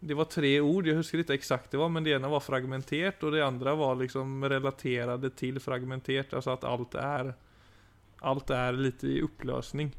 Det 0.00 0.14
var 0.14 0.28
tre 0.30 0.52
ord, 0.62 0.86
jeg 0.86 0.94
husker 0.94 1.24
ikke 1.24 1.34
eksakt 1.34 1.72
det 1.72 1.80
var, 1.80 1.90
men 1.90 2.04
det 2.06 2.14
ene 2.14 2.30
var 2.30 2.42
fragmentert, 2.44 3.22
og 3.26 3.34
det 3.34 3.42
andre 3.42 3.74
var 3.74 3.96
liksom 3.98 4.44
relaterte 4.46 5.32
til 5.34 5.58
fragmentert, 5.58 6.34
altså 6.38 6.54
at 6.54 6.66
alt 6.68 6.98
er 7.02 7.34
Alt 8.18 8.50
er 8.50 8.74
litt 8.74 9.04
i 9.06 9.20
oppløsning. 9.22 9.92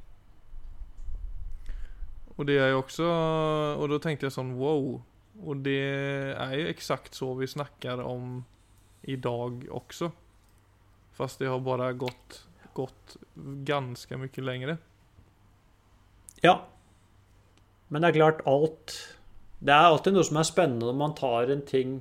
Og 2.36 2.48
det 2.48 2.58
er 2.60 2.74
jo 2.74 2.82
også 2.82 3.06
Og 3.80 3.86
da 3.92 4.00
tenkte 4.04 4.28
jeg 4.28 4.36
sånn 4.36 4.58
wow. 4.60 4.98
Og 5.40 5.62
det 5.64 5.80
er 6.36 6.56
jo 6.60 6.72
eksakt 6.72 7.16
så 7.16 7.32
vi 7.40 7.48
snakker 7.48 8.02
om 8.04 8.42
i 9.08 9.16
dag 9.16 9.64
også. 9.72 10.10
Fast 11.16 11.40
det 11.40 11.48
har 11.48 11.62
bare 11.64 11.94
gått, 11.96 12.42
gått 12.76 13.16
ganske 13.68 14.20
mye 14.20 14.44
lengre. 14.44 14.76
Ja. 16.44 16.58
Men 17.88 18.04
det 18.04 18.12
er 18.12 18.18
klart, 18.20 18.44
alt 18.44 18.98
Det 19.60 19.74
er 19.76 19.90
alltid 19.90 20.16
noe 20.16 20.28
som 20.28 20.40
er 20.40 20.48
spennende 20.48 20.88
når 20.88 21.00
man 21.00 21.16
tar 21.18 21.52
en 21.52 21.66
ting 21.68 21.98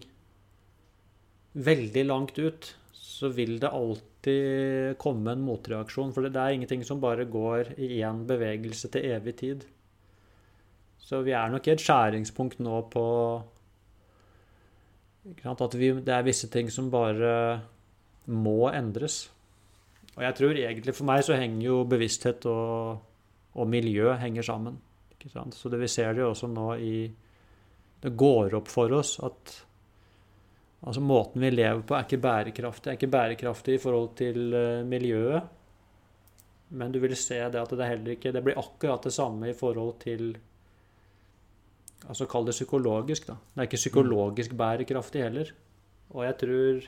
veldig 1.59 2.05
langt 2.07 2.39
ut, 2.39 2.69
så 2.95 3.33
vil 3.35 3.57
det 3.59 3.73
alltid 3.75 4.95
komme 5.03 5.35
en 5.35 5.43
motreaksjon. 5.43 6.13
For 6.15 6.23
det 6.23 6.39
er 6.39 6.55
ingenting 6.55 6.85
som 6.87 7.03
bare 7.03 7.27
går 7.27 7.75
i 7.83 7.99
én 7.99 8.23
bevegelse 8.29 8.91
til 8.95 9.11
evig 9.11 9.35
tid. 9.41 9.67
Så 11.03 11.23
vi 11.27 11.33
er 11.35 11.51
nok 11.51 11.67
i 11.67 11.73
et 11.73 11.83
skjæringspunkt 11.83 12.61
nå 12.61 12.83
på 12.93 13.07
At 15.45 15.75
vi, 15.77 15.91
det 15.93 16.15
er 16.15 16.25
visse 16.25 16.49
ting 16.49 16.71
som 16.73 16.91
bare 16.91 17.61
må 18.27 18.71
endres. 18.71 19.31
Og 20.17 20.23
jeg 20.25 20.35
tror 20.35 20.57
egentlig 20.57 20.95
for 20.95 21.05
meg 21.09 21.25
så 21.25 21.37
henger 21.37 21.67
jo 21.67 21.83
bevissthet 21.85 22.47
og, 22.49 23.03
og 23.55 23.69
miljø 23.69 24.15
henger 24.17 24.43
sammen. 24.43 24.79
Så 25.53 25.69
det 25.69 25.81
vi 25.81 25.89
ser 25.89 26.15
det 26.15 26.23
jo 26.23 26.31
også 26.31 26.49
nå 26.49 26.75
i 26.81 27.11
Det 28.01 28.15
går 28.17 28.55
opp 28.59 28.69
for 28.71 28.93
oss 28.95 29.17
at 29.27 29.55
altså 30.87 31.03
måten 31.03 31.43
vi 31.43 31.51
lever 31.51 31.83
på, 31.83 31.97
er 31.97 32.07
ikke 32.07 32.21
bærekraftig. 32.23 32.91
Er 32.91 32.99
ikke 32.99 33.11
bærekraftig 33.11 33.79
i 33.79 33.81
forhold 33.83 34.13
til 34.19 34.53
uh, 34.55 34.87
miljøet. 34.87 35.55
Men 36.69 36.93
du 36.93 37.01
vil 37.03 37.17
se 37.17 37.41
det 37.49 37.59
at 37.59 37.71
det 37.73 37.87
heller 37.89 38.13
ikke 38.13 38.33
Det 38.33 38.43
blir 38.45 38.59
akkurat 38.61 39.07
det 39.07 39.13
samme 39.15 39.49
i 39.49 39.57
forhold 39.57 39.95
til 40.03 40.37
Altså 42.07 42.29
kall 42.31 42.47
det 42.47 42.55
psykologisk, 42.55 43.27
da. 43.27 43.35
Det 43.35 43.59
er 43.59 43.67
ikke 43.67 43.81
psykologisk 43.81 44.53
bærekraftig 44.55 45.23
heller. 45.25 45.51
Og 46.15 46.25
jeg 46.25 46.37
tror 46.39 46.87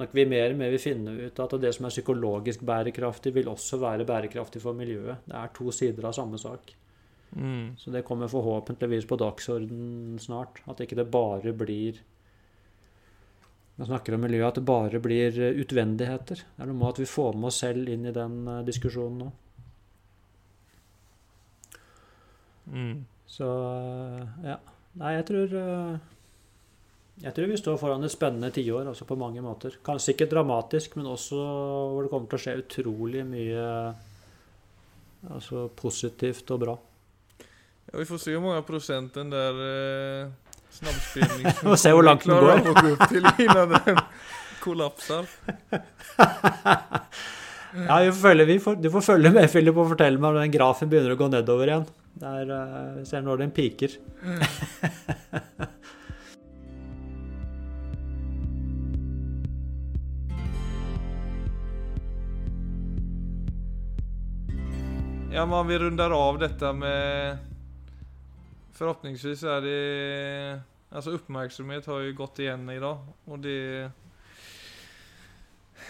nok 0.00 0.14
vi 0.14 0.24
mer 0.30 0.54
og 0.54 0.60
mer 0.62 0.72
vil 0.72 0.80
finne 0.80 1.12
ut 1.26 1.40
at 1.44 1.56
det 1.60 1.74
som 1.76 1.86
er 1.86 1.92
psykologisk 1.92 2.64
bærekraftig, 2.66 3.34
vil 3.34 3.50
også 3.52 3.80
være 3.82 4.06
bærekraftig 4.08 4.62
for 4.62 4.72
miljøet. 4.72 5.26
Det 5.26 5.36
er 5.36 5.52
to 5.54 5.74
sider 5.74 6.08
av 6.08 6.16
samme 6.16 6.40
sak. 6.40 6.72
Mm. 7.36 7.76
Så 7.76 7.90
det 7.90 8.04
kommer 8.08 8.28
forhåpentligvis 8.28 9.06
på 9.08 9.18
dagsorden 9.20 10.18
snart. 10.20 10.62
At 10.66 10.80
ikke 10.80 10.96
det 10.98 11.10
bare 11.12 11.52
blir 11.52 12.00
vi 13.78 13.86
snakker 13.86 14.16
om 14.16 14.24
miljøet, 14.26 14.48
at 14.48 14.56
det 14.58 14.66
bare 14.66 14.98
blir 14.98 15.36
utvendigheter. 15.62 16.40
Det 16.42 16.62
er 16.64 16.66
noe 16.66 16.80
med 16.80 16.88
at 16.88 16.98
vi 16.98 17.04
får 17.06 17.36
med 17.38 17.46
oss 17.52 17.60
selv 17.62 17.86
inn 17.92 18.08
i 18.10 18.14
den 18.14 18.40
uh, 18.50 18.64
diskusjonen 18.66 19.20
nå. 19.22 19.28
Mm. 22.74 22.96
Så 23.30 23.46
uh, 23.46 24.42
ja. 24.42 24.56
Nei, 24.98 25.12
jeg 25.14 25.26
tror 25.28 25.54
uh, 25.54 25.94
Jeg 27.22 27.36
tror 27.36 27.52
vi 27.52 27.60
står 27.60 27.78
foran 27.78 28.02
et 28.08 28.10
spennende 28.16 28.50
tiår, 28.56 28.90
altså 28.90 29.06
på 29.06 29.18
mange 29.20 29.46
måter. 29.46 29.78
Kanskje 29.86 30.16
ikke 30.16 30.30
dramatisk, 30.34 30.98
men 30.98 31.06
også 31.14 31.38
hvor 31.38 32.02
det 32.02 32.10
kommer 32.10 32.32
til 32.32 32.40
å 32.40 32.44
skje 32.48 32.58
utrolig 32.64 33.22
mye 33.30 33.64
altså 35.28 35.68
positivt 35.78 36.50
og 36.54 36.64
bra. 36.66 36.76
Ja, 37.92 37.98
vi 37.98 38.04
får 38.04 38.18
se 38.18 38.34
hvor 38.36 38.50
mange 38.50 38.62
procent 38.68 39.14
den 39.16 39.30
der 39.32 39.60
eh, 39.64 40.26
snabbspelningen 40.76 41.54
Vi 41.62 41.68
får 41.70 41.80
se 41.80 41.92
hvor 41.96 42.04
langt 42.04 42.24
den 42.24 42.36
går. 42.36 42.50
Att 42.50 42.82
gå 42.82 42.92
opp 42.92 43.08
til 43.08 43.30
innan 43.38 43.68
den 43.72 44.00
kollapser. 44.60 45.24
Ja, 47.88 47.98
vi 48.00 48.12
får 48.12 48.20
følge, 48.20 48.44
vi 48.44 48.58
får, 48.60 48.76
Du 48.76 48.90
får 48.90 49.00
følge 49.00 49.30
med, 49.30 49.48
Philip, 49.52 49.76
og 49.76 49.88
fortelle 49.94 50.20
meg 50.20 50.36
om 50.36 50.40
den 50.42 50.52
grafen 50.52 50.88
begynner 50.88 51.16
å 51.16 51.20
gå 51.20 51.30
nedover 51.32 51.68
igjen. 51.68 51.88
Der, 52.18 52.52
uh, 52.52 52.94
vi 52.98 53.04
ser 53.08 53.24
når 53.24 53.44
den 53.44 53.56
piker. 53.56 53.96
Ja, 65.38 65.44
men 65.46 65.68
vi 65.68 65.76
rundar 65.78 66.10
av 66.10 66.38
detta 66.40 66.72
med 66.72 67.47
Förhoppningsvis 68.78 69.42
är 69.42 69.60
det 69.60 70.60
Alltså 70.90 71.10
uppmärksamhet 71.10 71.86
har 71.86 72.00
ju 72.00 72.12
gått 72.12 72.38
igen 72.38 72.70
idag 72.70 73.06
och 73.24 73.38
det 73.38 73.90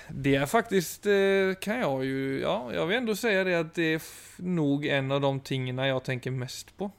Det 0.09 0.35
är 0.35 0.47
faktiskt 0.47 1.07
eh, 1.07 1.55
kan 1.61 1.81
jag 1.81 2.05
ju 2.05 2.41
Ja, 2.41 2.75
jag 2.75 2.87
vill 2.87 2.97
ändå 2.97 3.17
säga 3.17 3.45
det 3.45 3.55
att 3.55 3.75
det 3.75 3.95
är 3.95 4.03
nok 4.43 4.85
en 4.85 5.13
av 5.13 5.21
de 5.21 5.41
tingene 5.41 5.89
jag 5.89 6.05
tänker 6.05 6.31
mest 6.31 6.77
på 6.77 6.91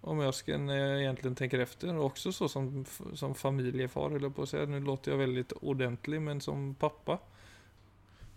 Om 0.00 0.20
jag 0.20 0.34
ska, 0.34 0.58
när 0.58 0.76
jag 0.76 1.00
egentligen 1.00 1.34
tänker 1.34 1.58
efter 1.58 1.98
Også 1.98 2.32
så 2.32 2.48
som, 2.48 2.84
som 3.14 3.34
familjefar 3.34 4.16
eller 4.16 4.28
på 4.28 4.42
att 4.42 4.48
säga 4.48 4.66
Nu 4.66 4.80
låter 4.80 5.10
jag 5.10 5.18
väldigt 5.18 5.52
ordentlig 5.52 6.20
men 6.20 6.40
som 6.40 6.74
pappa. 6.74 7.18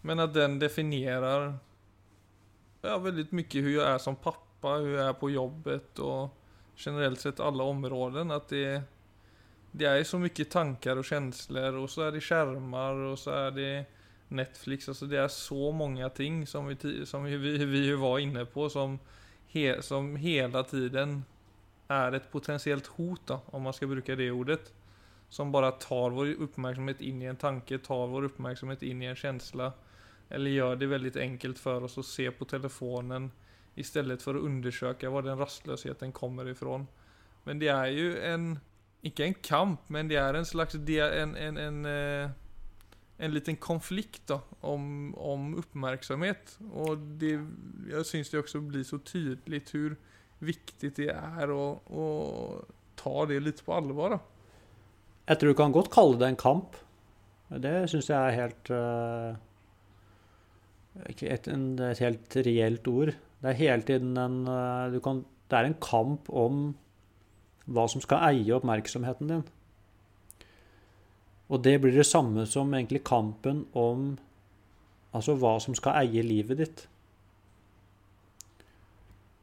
Men 0.01 0.19
att 0.19 0.33
den 0.33 0.59
definierar 0.59 1.57
ja, 2.81 2.97
väldigt 2.97 3.31
mycket 3.31 3.63
hur 3.63 3.75
jag 3.75 3.87
är 3.87 3.97
som 3.97 4.15
pappa, 4.15 4.69
hur 4.69 4.97
jag 4.97 5.07
är 5.07 5.13
på 5.13 5.29
jobbet 5.29 5.99
och 5.99 6.38
generellt 6.79 7.19
sett 7.19 7.39
alla 7.39 7.63
områden. 7.63 8.31
Att 8.31 8.47
det, 8.47 8.81
det 9.71 9.85
är 9.85 10.03
så 10.03 10.19
mycket 10.19 10.51
tankar 10.51 10.97
och 10.97 11.05
känslor 11.05 11.73
och 11.73 11.89
så 11.89 12.01
är 12.01 12.11
det 12.11 12.21
skärmar 12.21 12.93
och 12.93 13.19
så 13.19 13.31
är 13.31 13.51
det 13.51 13.85
Netflix. 14.27 14.89
Alltså 14.89 15.05
det 15.05 15.19
är 15.19 15.27
så 15.27 15.71
många 15.71 16.09
ting 16.09 16.47
som 16.47 16.67
vi, 16.67 17.05
som 17.05 17.23
vi, 17.23 17.37
vi, 17.37 17.65
vi 17.65 17.95
var 17.95 18.19
inne 18.19 18.45
på 18.45 18.69
som, 18.69 18.99
he, 19.47 19.81
som 19.81 20.15
hela 20.15 20.63
tiden 20.63 21.23
är 21.87 22.11
ett 22.11 22.31
potentiellt 22.31 22.87
hot 22.87 23.21
då, 23.25 23.41
om 23.45 23.61
man 23.61 23.73
ska 23.73 23.87
bruka 23.87 24.15
det 24.15 24.31
ordet. 24.31 24.73
Som 25.29 25.51
bara 25.51 25.71
tar 25.71 26.09
vår 26.09 26.31
uppmärksamhet 26.31 27.01
in 27.01 27.21
i 27.21 27.25
en 27.25 27.35
tanke, 27.35 27.77
tar 27.77 28.07
vår 28.07 28.23
uppmärksamhet 28.23 28.83
in 28.83 29.01
i 29.01 29.05
en 29.05 29.15
känsla. 29.15 29.73
Eller 30.29 30.51
gör 30.51 30.75
det 30.75 30.85
väldigt 30.85 31.15
enkelt 31.15 31.59
för 31.59 31.83
oss 31.83 31.97
att 31.97 32.05
se 32.05 32.31
på 32.31 32.45
telefonen 32.45 33.31
istället 33.79 34.21
för 34.21 34.35
att 34.35 34.41
undersöka 34.41 35.09
var 35.09 35.21
den 35.21 35.37
rastlösheten 35.37 36.11
kommer 36.11 36.47
ifrån. 36.47 36.87
Men 37.43 37.59
det 37.59 37.67
är 37.67 37.87
ju 37.87 38.19
en, 38.19 38.59
inte 39.01 39.23
en 39.23 39.33
kamp, 39.33 39.79
men 39.87 40.07
det 40.07 40.15
är 40.15 40.33
en 40.33 40.45
slags, 40.45 40.75
en, 40.75 41.35
en, 41.35 41.57
en, 41.57 41.85
eh, 41.85 42.29
en 43.17 43.33
liten 43.33 43.55
konflikt 43.55 44.21
då, 44.25 44.41
om, 44.61 45.15
om 45.15 45.55
uppmärksamhet. 45.55 46.59
Och 46.71 46.97
det, 46.97 47.45
jag 47.91 48.05
syns 48.05 48.29
det 48.29 48.39
också 48.39 48.59
blir 48.59 48.83
så 48.83 48.99
tydligt 48.99 49.73
hur 49.73 49.95
viktigt 50.39 50.95
det 50.95 51.11
er 51.11 51.51
å, 51.51 51.79
å 51.85 52.05
ta 52.95 53.25
det 53.25 53.39
litt 53.39 53.63
på 53.65 53.75
alvor. 53.75 54.15
Da. 54.15 54.19
Jeg 55.29 55.39
tror 55.39 55.53
du 55.53 55.59
kan 55.59 55.75
godt 55.75 55.91
kalle 55.93 56.19
det 56.19 56.31
en 56.31 56.39
kamp. 56.39 56.79
Det 57.49 57.73
syns 57.89 58.09
jeg 58.11 58.17
er 58.17 58.37
helt 58.37 58.71
uh, 58.71 59.35
ikke 61.09 61.29
et, 61.33 61.47
en, 61.51 61.65
et 61.89 62.01
helt 62.03 62.37
reelt 62.45 62.87
ord. 62.91 63.13
Det 63.39 63.51
er 63.51 63.61
hele 63.61 63.87
tiden 63.87 64.17
en 64.19 64.41
eh, 64.47 64.99
kan, 65.03 65.23
Det 65.49 65.57
er 65.57 65.69
en 65.69 65.79
kamp 65.81 66.29
om 66.29 66.75
hva 67.69 67.85
som 67.89 68.01
skal 68.01 68.23
eie 68.31 68.55
oppmerksomheten 68.55 69.29
din. 69.29 69.43
Og 71.49 71.63
det 71.65 71.79
blir 71.81 71.95
det 71.95 72.05
samme 72.05 72.45
som 72.49 72.73
egentlig 72.73 73.03
kampen 73.05 73.63
om 73.73 74.11
altså 75.15 75.35
hva 75.39 75.55
som 75.61 75.75
skal 75.77 76.03
eie 76.03 76.23
livet 76.25 76.59
ditt. 76.61 76.87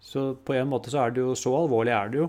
Så 0.07 0.35
på 0.47 0.55
en 0.55 0.69
måte 0.71 0.93
så 0.93 1.03
er 1.03 1.15
det 1.15 1.25
jo 1.25 1.35
Så 1.35 1.51
alvorlig 1.57 1.95
er 1.95 2.13
det 2.13 2.21
jo. 2.23 2.29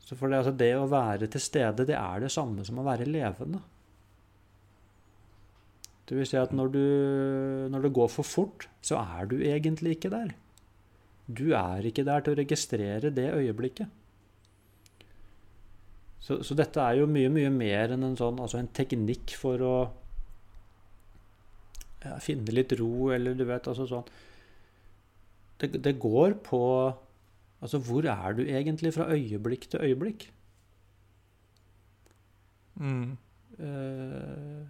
Så 0.00 0.16
for 0.16 0.30
det, 0.30 0.38
altså 0.38 0.54
det 0.54 0.70
å 0.78 0.86
være 0.86 1.26
til 1.26 1.42
stede, 1.42 1.84
det 1.88 1.96
er 1.98 2.22
det 2.22 2.30
samme 2.30 2.64
som 2.64 2.78
å 2.78 2.86
være 2.86 3.08
levende. 3.10 3.58
Det 6.06 6.16
vil 6.16 6.26
si 6.28 6.38
at 6.38 6.52
når, 6.54 6.68
du, 6.70 6.82
når 7.72 7.86
det 7.86 7.94
går 7.96 8.10
for 8.12 8.26
fort, 8.26 8.68
så 8.84 9.00
er 9.02 9.26
du 9.30 9.40
egentlig 9.40 9.96
ikke 9.96 10.12
der. 10.12 10.34
Du 11.26 11.50
er 11.58 11.86
ikke 11.88 12.04
der 12.06 12.22
til 12.22 12.36
å 12.36 12.38
registrere 12.38 13.10
det 13.10 13.26
øyeblikket. 13.34 13.90
Så, 16.22 16.40
så 16.46 16.54
dette 16.58 16.82
er 16.82 17.00
jo 17.00 17.08
mye, 17.10 17.30
mye 17.30 17.50
mer 17.54 17.94
enn 17.94 18.06
en, 18.06 18.16
sånn, 18.18 18.38
altså 18.42 18.58
en 18.58 18.70
teknikk 18.74 19.34
for 19.38 19.62
å 19.62 19.74
ja, 22.02 22.16
finne 22.22 22.54
litt 22.54 22.74
ro, 22.78 23.10
eller 23.14 23.34
du 23.38 23.44
vet, 23.46 23.66
altså 23.66 23.86
sånn 23.90 24.06
det, 25.56 25.70
det 25.80 25.96
går 26.02 26.38
på 26.44 26.62
Altså, 27.56 27.78
hvor 27.80 28.04
er 28.04 28.34
du 28.36 28.42
egentlig 28.44 28.90
fra 28.92 29.06
øyeblikk 29.08 29.62
til 29.72 29.80
øyeblikk? 29.80 30.26
Mm. 32.76 33.16
Eh, 33.58 34.60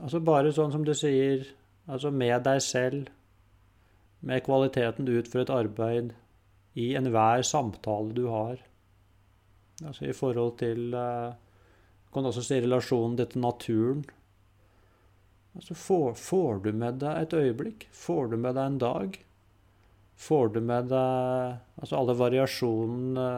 altså 0.00 0.20
bare 0.24 0.52
sånn 0.54 0.72
som 0.74 0.84
du 0.86 0.94
sier, 0.96 1.46
altså 1.86 2.10
med 2.14 2.44
deg 2.46 2.60
selv, 2.64 3.08
med 4.24 4.44
kvaliteten 4.46 5.06
du 5.06 5.16
utfører 5.18 5.46
et 5.46 5.54
arbeid, 5.54 6.12
i 6.74 6.94
enhver 6.98 7.44
samtale 7.46 8.14
du 8.16 8.24
har. 8.32 8.58
Altså 9.84 10.08
i 10.08 10.14
forhold 10.16 10.56
til 10.58 10.94
eh, 10.94 11.34
Du 12.06 12.14
kan 12.14 12.26
også 12.26 12.42
si 12.46 12.60
relasjonen 12.62 13.16
til 13.18 13.42
naturen. 13.42 14.04
Altså 15.54 15.74
får, 15.74 16.14
får 16.18 16.60
du 16.64 16.72
med 16.72 17.00
deg 17.02 17.20
et 17.22 17.34
øyeblikk? 17.34 17.86
Får 17.94 18.30
du 18.30 18.36
med 18.36 18.54
deg 18.54 18.66
en 18.70 18.78
dag? 18.82 19.18
Får 20.14 20.54
du 20.54 20.60
med 20.62 20.90
deg 20.90 21.58
altså 21.80 21.98
alle 21.98 22.14
variasjonene 22.18 23.28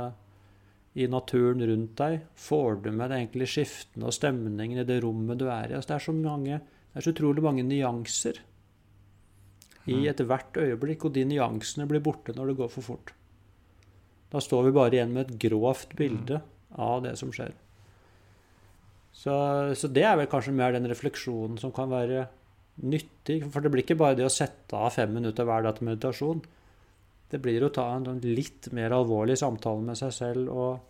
i 0.96 1.06
naturen 1.12 1.60
rundt 1.68 1.96
deg? 2.00 2.22
Får 2.40 2.80
du 2.86 2.90
med 2.90 3.12
deg 3.12 3.22
egentlig 3.26 3.50
skiftene 3.52 4.08
og 4.08 4.16
stemningen 4.16 4.80
i 4.80 4.86
det 4.88 5.02
rommet 5.04 5.40
du 5.40 5.46
er 5.50 5.70
i? 5.70 5.76
Altså 5.76 5.92
det 5.92 5.96
er 5.98 6.06
så 6.06 6.14
mange, 6.16 6.60
det 6.92 7.00
er 7.00 7.06
så 7.06 7.12
utrolig 7.12 7.44
mange 7.44 7.66
nyanser 7.66 8.40
i 9.86 9.94
Mm. 9.94 10.06
ethvert 10.10 10.56
øyeblikk, 10.58 11.04
og 11.04 11.12
de 11.14 11.22
nyansene 11.24 11.86
blir 11.86 12.02
borte 12.02 12.34
når 12.34 12.48
det 12.48 12.56
går 12.58 12.70
for 12.72 12.82
fort. 12.82 13.12
Da 14.32 14.40
står 14.42 14.64
vi 14.66 14.72
bare 14.74 14.90
igjen 14.96 15.12
med 15.14 15.28
et 15.28 15.38
grovt 15.38 15.94
bilde 15.94 16.40
av 16.74 17.04
det 17.04 17.14
som 17.20 17.30
skjer. 17.30 17.52
Så, 19.14 19.32
så 19.78 19.88
det 19.88 20.02
er 20.04 20.16
vel 20.18 20.26
kanskje 20.26 20.52
mer 20.52 20.74
den 20.74 20.88
refleksjonen 20.90 21.56
som 21.60 21.72
kan 21.72 21.88
være 21.88 22.26
nyttig. 22.82 23.44
For 23.52 23.62
det 23.62 23.70
blir 23.72 23.84
ikke 23.84 23.96
bare 23.96 24.18
det 24.18 24.26
å 24.26 24.32
sette 24.32 24.76
av 24.76 24.92
fem 24.96 25.14
minutter 25.14 25.46
hver 25.46 25.64
dag 25.64 25.78
til 25.78 25.88
meditasjon. 25.88 26.42
Det 27.30 27.40
blir 27.42 27.64
å 27.66 27.72
ta 27.74 27.88
en 27.94 28.06
sånn 28.06 28.22
litt 28.22 28.68
mer 28.76 28.94
alvorlig 28.94 29.38
samtale 29.40 29.82
med 29.82 29.98
seg 29.98 30.12
selv 30.14 30.50
og, 30.52 30.82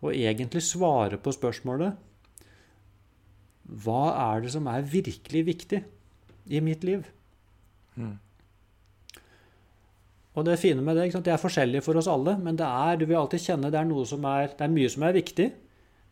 og 0.00 0.12
egentlig 0.12 0.62
svare 0.64 1.18
på 1.20 1.34
spørsmålet 1.36 1.98
Hva 3.84 4.04
er 4.32 4.46
det 4.46 4.54
som 4.54 4.68
er 4.72 4.86
virkelig 4.88 5.42
viktig 5.50 5.82
i 6.46 6.62
mitt 6.64 6.86
liv? 6.86 7.04
Mm. 7.96 8.16
Og 10.36 10.44
det 10.44 10.58
fine 10.60 10.84
med 10.84 10.98
det, 10.98 11.08
det 11.24 11.32
er 11.32 11.40
forskjellig 11.40 11.80
for 11.84 11.96
oss 11.96 12.08
alle, 12.12 12.36
men 12.38 12.58
det 12.60 12.66
er, 12.68 12.98
du 13.00 13.06
vil 13.08 13.16
alltid 13.22 13.40
kjenne 13.40 13.70
det 13.72 13.80
er, 13.80 13.88
noe 13.88 14.04
som 14.08 14.24
er, 14.28 14.50
det 14.52 14.66
er 14.66 14.72
mye 14.72 14.90
som 14.92 15.06
er 15.08 15.16
viktig, 15.16 15.46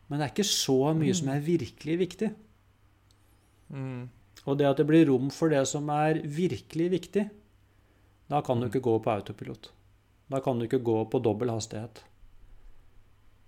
men 0.09 0.19
det 0.19 0.25
er 0.25 0.33
ikke 0.33 0.47
så 0.49 0.79
mye 0.97 1.13
som 1.17 1.29
er 1.33 1.43
virkelig 1.45 1.97
viktig. 2.01 2.29
Mm. 3.73 4.07
Og 4.45 4.57
det 4.57 4.67
at 4.69 4.81
det 4.81 4.87
blir 4.89 5.05
rom 5.09 5.29
for 5.33 5.53
det 5.53 5.61
som 5.69 5.89
er 5.93 6.21
virkelig 6.25 6.89
viktig, 6.97 7.25
da 8.29 8.41
kan 8.41 8.59
du 8.59 8.67
ikke 8.67 8.83
gå 8.85 8.97
på 8.99 9.11
autopilot. 9.13 9.71
Da 10.31 10.41
kan 10.41 10.57
du 10.59 10.65
ikke 10.65 10.81
gå 10.83 10.97
på 11.09 11.21
dobbel 11.21 11.51
hastighet. 11.53 12.01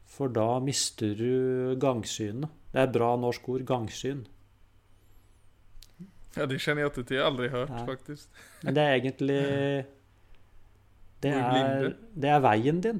For 0.07 0.29
da 0.33 0.59
mister 0.63 1.15
du 1.17 1.75
gangsynet. 1.81 2.49
Det 2.71 2.81
er 2.81 2.89
et 2.89 2.95
bra 2.95 3.15
norsk 3.17 3.49
ord 3.49 3.65
gangsyn. 3.67 4.25
Ja, 6.37 6.45
det 6.45 6.59
kjenner 6.61 6.85
jeg 6.85 6.93
til. 6.93 7.15
Jeg 7.17 7.23
har 7.23 7.31
aldri 7.31 7.49
hørt, 7.49 7.73
Nei. 7.73 7.85
faktisk. 7.87 8.41
Men 8.63 8.75
det 8.77 8.83
er 8.83 8.97
egentlig 8.99 9.41
Det 11.23 11.31
er, 11.33 11.93
det 12.13 12.29
er 12.29 12.41
veien 12.45 12.81
din. 12.81 12.99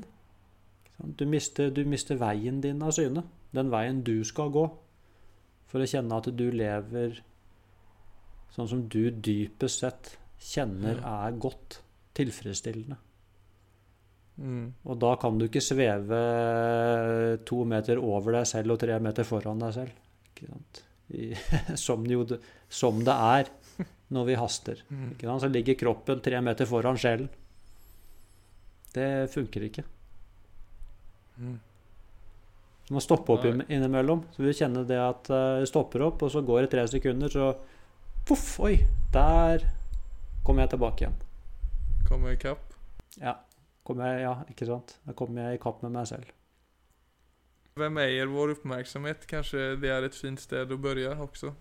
Du 1.20 1.26
mister, 1.30 1.70
du 1.70 1.84
mister 1.86 2.18
veien 2.18 2.62
din 2.63 2.82
av 2.82 2.96
syne. 2.98 3.22
Den 3.54 3.70
veien 3.70 4.02
du 4.02 4.24
skal 4.26 4.50
gå. 4.50 4.63
For 5.70 5.84
å 5.84 5.90
kjenne 5.90 6.18
at 6.18 6.32
du 6.34 6.48
lever 6.50 7.20
sånn 8.56 8.72
som 8.72 8.82
du 8.90 9.12
dypest 9.12 9.84
sett 9.84 10.16
kjenner 10.38 11.02
er 11.02 11.38
godt 11.41 11.82
tilfredsstillende. 12.17 12.97
Mm. 14.38 14.65
Og 14.86 14.97
da 15.02 15.15
kan 15.17 15.38
du 15.38 15.47
ikke 15.47 15.63
sveve 15.65 16.19
to 17.47 17.63
meter 17.65 18.02
over 18.02 18.38
deg 18.38 18.50
selv 18.50 18.76
og 18.76 18.82
tre 18.84 19.00
meter 19.02 19.26
foran 19.26 19.62
deg 19.63 19.73
selv. 19.80 20.84
I, 21.17 21.32
som, 21.86 22.06
jo, 22.06 22.26
som 22.69 23.02
det 23.06 23.15
er 23.15 23.52
når 24.13 24.28
vi 24.30 24.39
haster. 24.39 24.84
Mm. 24.89 25.15
Så 25.17 25.52
ligger 25.52 25.80
kroppen 25.80 26.21
tre 26.23 26.41
meter 26.45 26.69
foran 26.69 27.00
sjelen. 27.02 27.30
Det 28.93 29.28
funker 29.34 29.65
ikke. 29.67 29.84
Mm. 31.38 31.58
Du 32.88 32.93
må 32.95 33.02
stoppe 33.04 33.36
opp 33.36 33.45
innimellom. 33.67 34.23
Så 34.34 34.45
du 34.45 34.54
kjenner 34.56 34.86
det 34.88 35.00
at 35.02 35.28
du 35.28 35.65
stopper 35.67 36.06
opp, 36.08 36.23
og 36.23 36.32
så 36.32 36.41
går 36.45 36.63
det 36.63 36.71
tre 36.71 36.86
sekunder, 36.88 37.34
så 37.34 37.52
poff, 38.28 38.47
oi, 38.63 38.78
der 39.12 39.65
kommer 40.48 40.64
jeg 40.64 40.74
tilbake 40.74 41.04
igjen. 41.04 41.20
Kommer 42.08 42.34
i 42.34 42.40
kapp. 42.40 42.74
Ja, 43.20 43.36
kommer 43.88 44.14
jeg, 44.14 44.24
ja, 44.24 44.34
ikke 44.52 44.68
sant? 44.70 44.98
Da 45.04 45.16
kommer 45.18 45.50
jeg 45.50 45.60
i 45.60 45.64
kapp 45.64 45.84
med 45.84 45.96
meg 45.98 46.08
selv. 46.10 46.32
Hvem 47.78 48.00
eier 48.02 48.30
vår 48.32 48.56
oppmerksomhet? 48.56 49.28
Kanskje 49.30 49.74
det 49.82 49.92
er 49.94 50.08
et 50.08 50.16
fint 50.18 50.42
sted 50.42 50.72
å 50.74 50.80
begynne 50.82 51.18
også? 51.22 51.52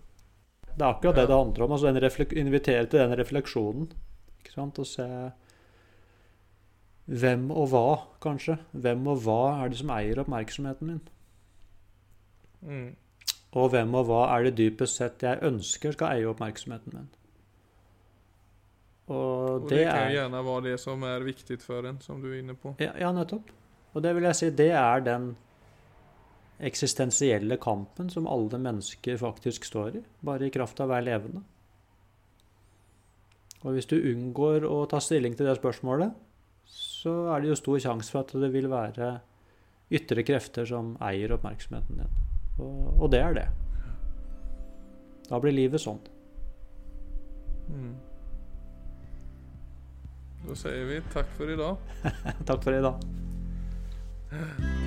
Det 0.77 0.85
er 0.85 0.89
akkurat 0.89 1.19
det 1.19 1.27
det 1.29 1.37
handler 1.37 1.65
om. 1.65 1.75
altså 1.75 1.91
Invitere 2.37 2.85
til 2.85 2.99
den 2.99 3.17
refleksjonen. 3.19 3.91
Ikke 4.39 4.55
sant? 4.55 4.79
Og 4.79 4.87
se 4.87 5.05
hvem 7.07 7.51
og 7.51 7.69
hva, 7.71 7.85
kanskje. 8.23 8.57
Hvem 8.71 9.05
og 9.07 9.21
hva 9.25 9.41
er 9.61 9.71
det 9.71 9.79
som 9.79 9.93
eier 9.95 10.19
oppmerksomheten 10.23 10.89
min? 10.89 11.03
Mm. 12.61 12.89
Og 13.57 13.69
hvem 13.71 13.93
og 13.95 14.09
hva 14.09 14.25
er 14.35 14.47
det 14.47 14.57
dypest 14.57 14.99
sett 14.99 15.23
jeg 15.23 15.39
ønsker 15.45 15.95
skal 15.95 16.17
eie 16.17 16.27
oppmerksomheten 16.29 16.97
min? 16.97 17.07
Og 19.07 19.63
Og 19.63 19.69
det 19.69 19.77
det 19.77 19.87
kan 19.87 20.09
jo 20.11 20.17
gjerne 20.17 20.45
være 20.45 20.63
det 20.63 20.79
som 20.83 21.03
er 21.07 21.23
viktig 21.23 21.61
for 21.63 21.85
en, 21.87 21.99
som 22.01 22.21
du 22.21 22.31
er 22.31 22.39
inne 22.39 22.55
på. 22.55 22.75
ja, 22.79 22.91
ja, 22.99 23.11
nettopp. 23.11 23.51
Og 23.93 24.03
det 24.03 24.15
vil 24.15 24.23
jeg 24.23 24.35
si, 24.35 24.49
det 24.49 24.71
er 24.71 24.99
den 25.01 25.35
eksistensielle 26.59 27.57
kampen 27.57 28.09
som 28.09 28.27
alle 28.27 28.57
mennesker 28.57 29.17
faktisk 29.17 29.65
står 29.65 29.95
i, 29.95 30.01
bare 30.25 30.47
i 30.47 30.53
kraft 30.53 30.79
av 30.81 30.89
å 30.89 30.93
være 30.95 31.05
levende. 31.05 31.43
Og 33.63 33.73
hvis 33.73 33.89
du 33.89 33.95
unngår 33.97 34.65
å 34.67 34.85
ta 34.89 34.99
stilling 35.01 35.35
til 35.37 35.47
det 35.49 35.57
spørsmålet, 35.57 36.13
så 36.67 37.13
er 37.33 37.41
det 37.41 37.51
jo 37.51 37.57
stor 37.57 37.79
sjanse 37.79 38.11
for 38.11 38.25
at 38.25 38.33
det 38.41 38.51
vil 38.53 38.69
være 38.69 39.19
ytre 39.97 40.23
krefter 40.27 40.67
som 40.67 40.95
eier 41.01 41.31
oppmerksomheten 41.37 42.01
din. 42.01 42.19
Og, 42.59 43.01
og 43.05 43.11
det 43.13 43.21
er 43.23 43.37
det. 43.37 43.47
Da 45.29 45.39
blir 45.43 45.55
livet 45.55 45.81
sånn. 45.83 45.99
Mm. 47.67 47.93
Da 50.47 50.55
sier 50.55 50.85
vi 50.87 51.01
takk 51.11 51.27
for 51.35 51.51
i 51.51 51.57
dag. 51.59 51.75
Takk 52.47 52.63
for 52.63 52.71
i 52.71 52.81
dag. 52.81 53.01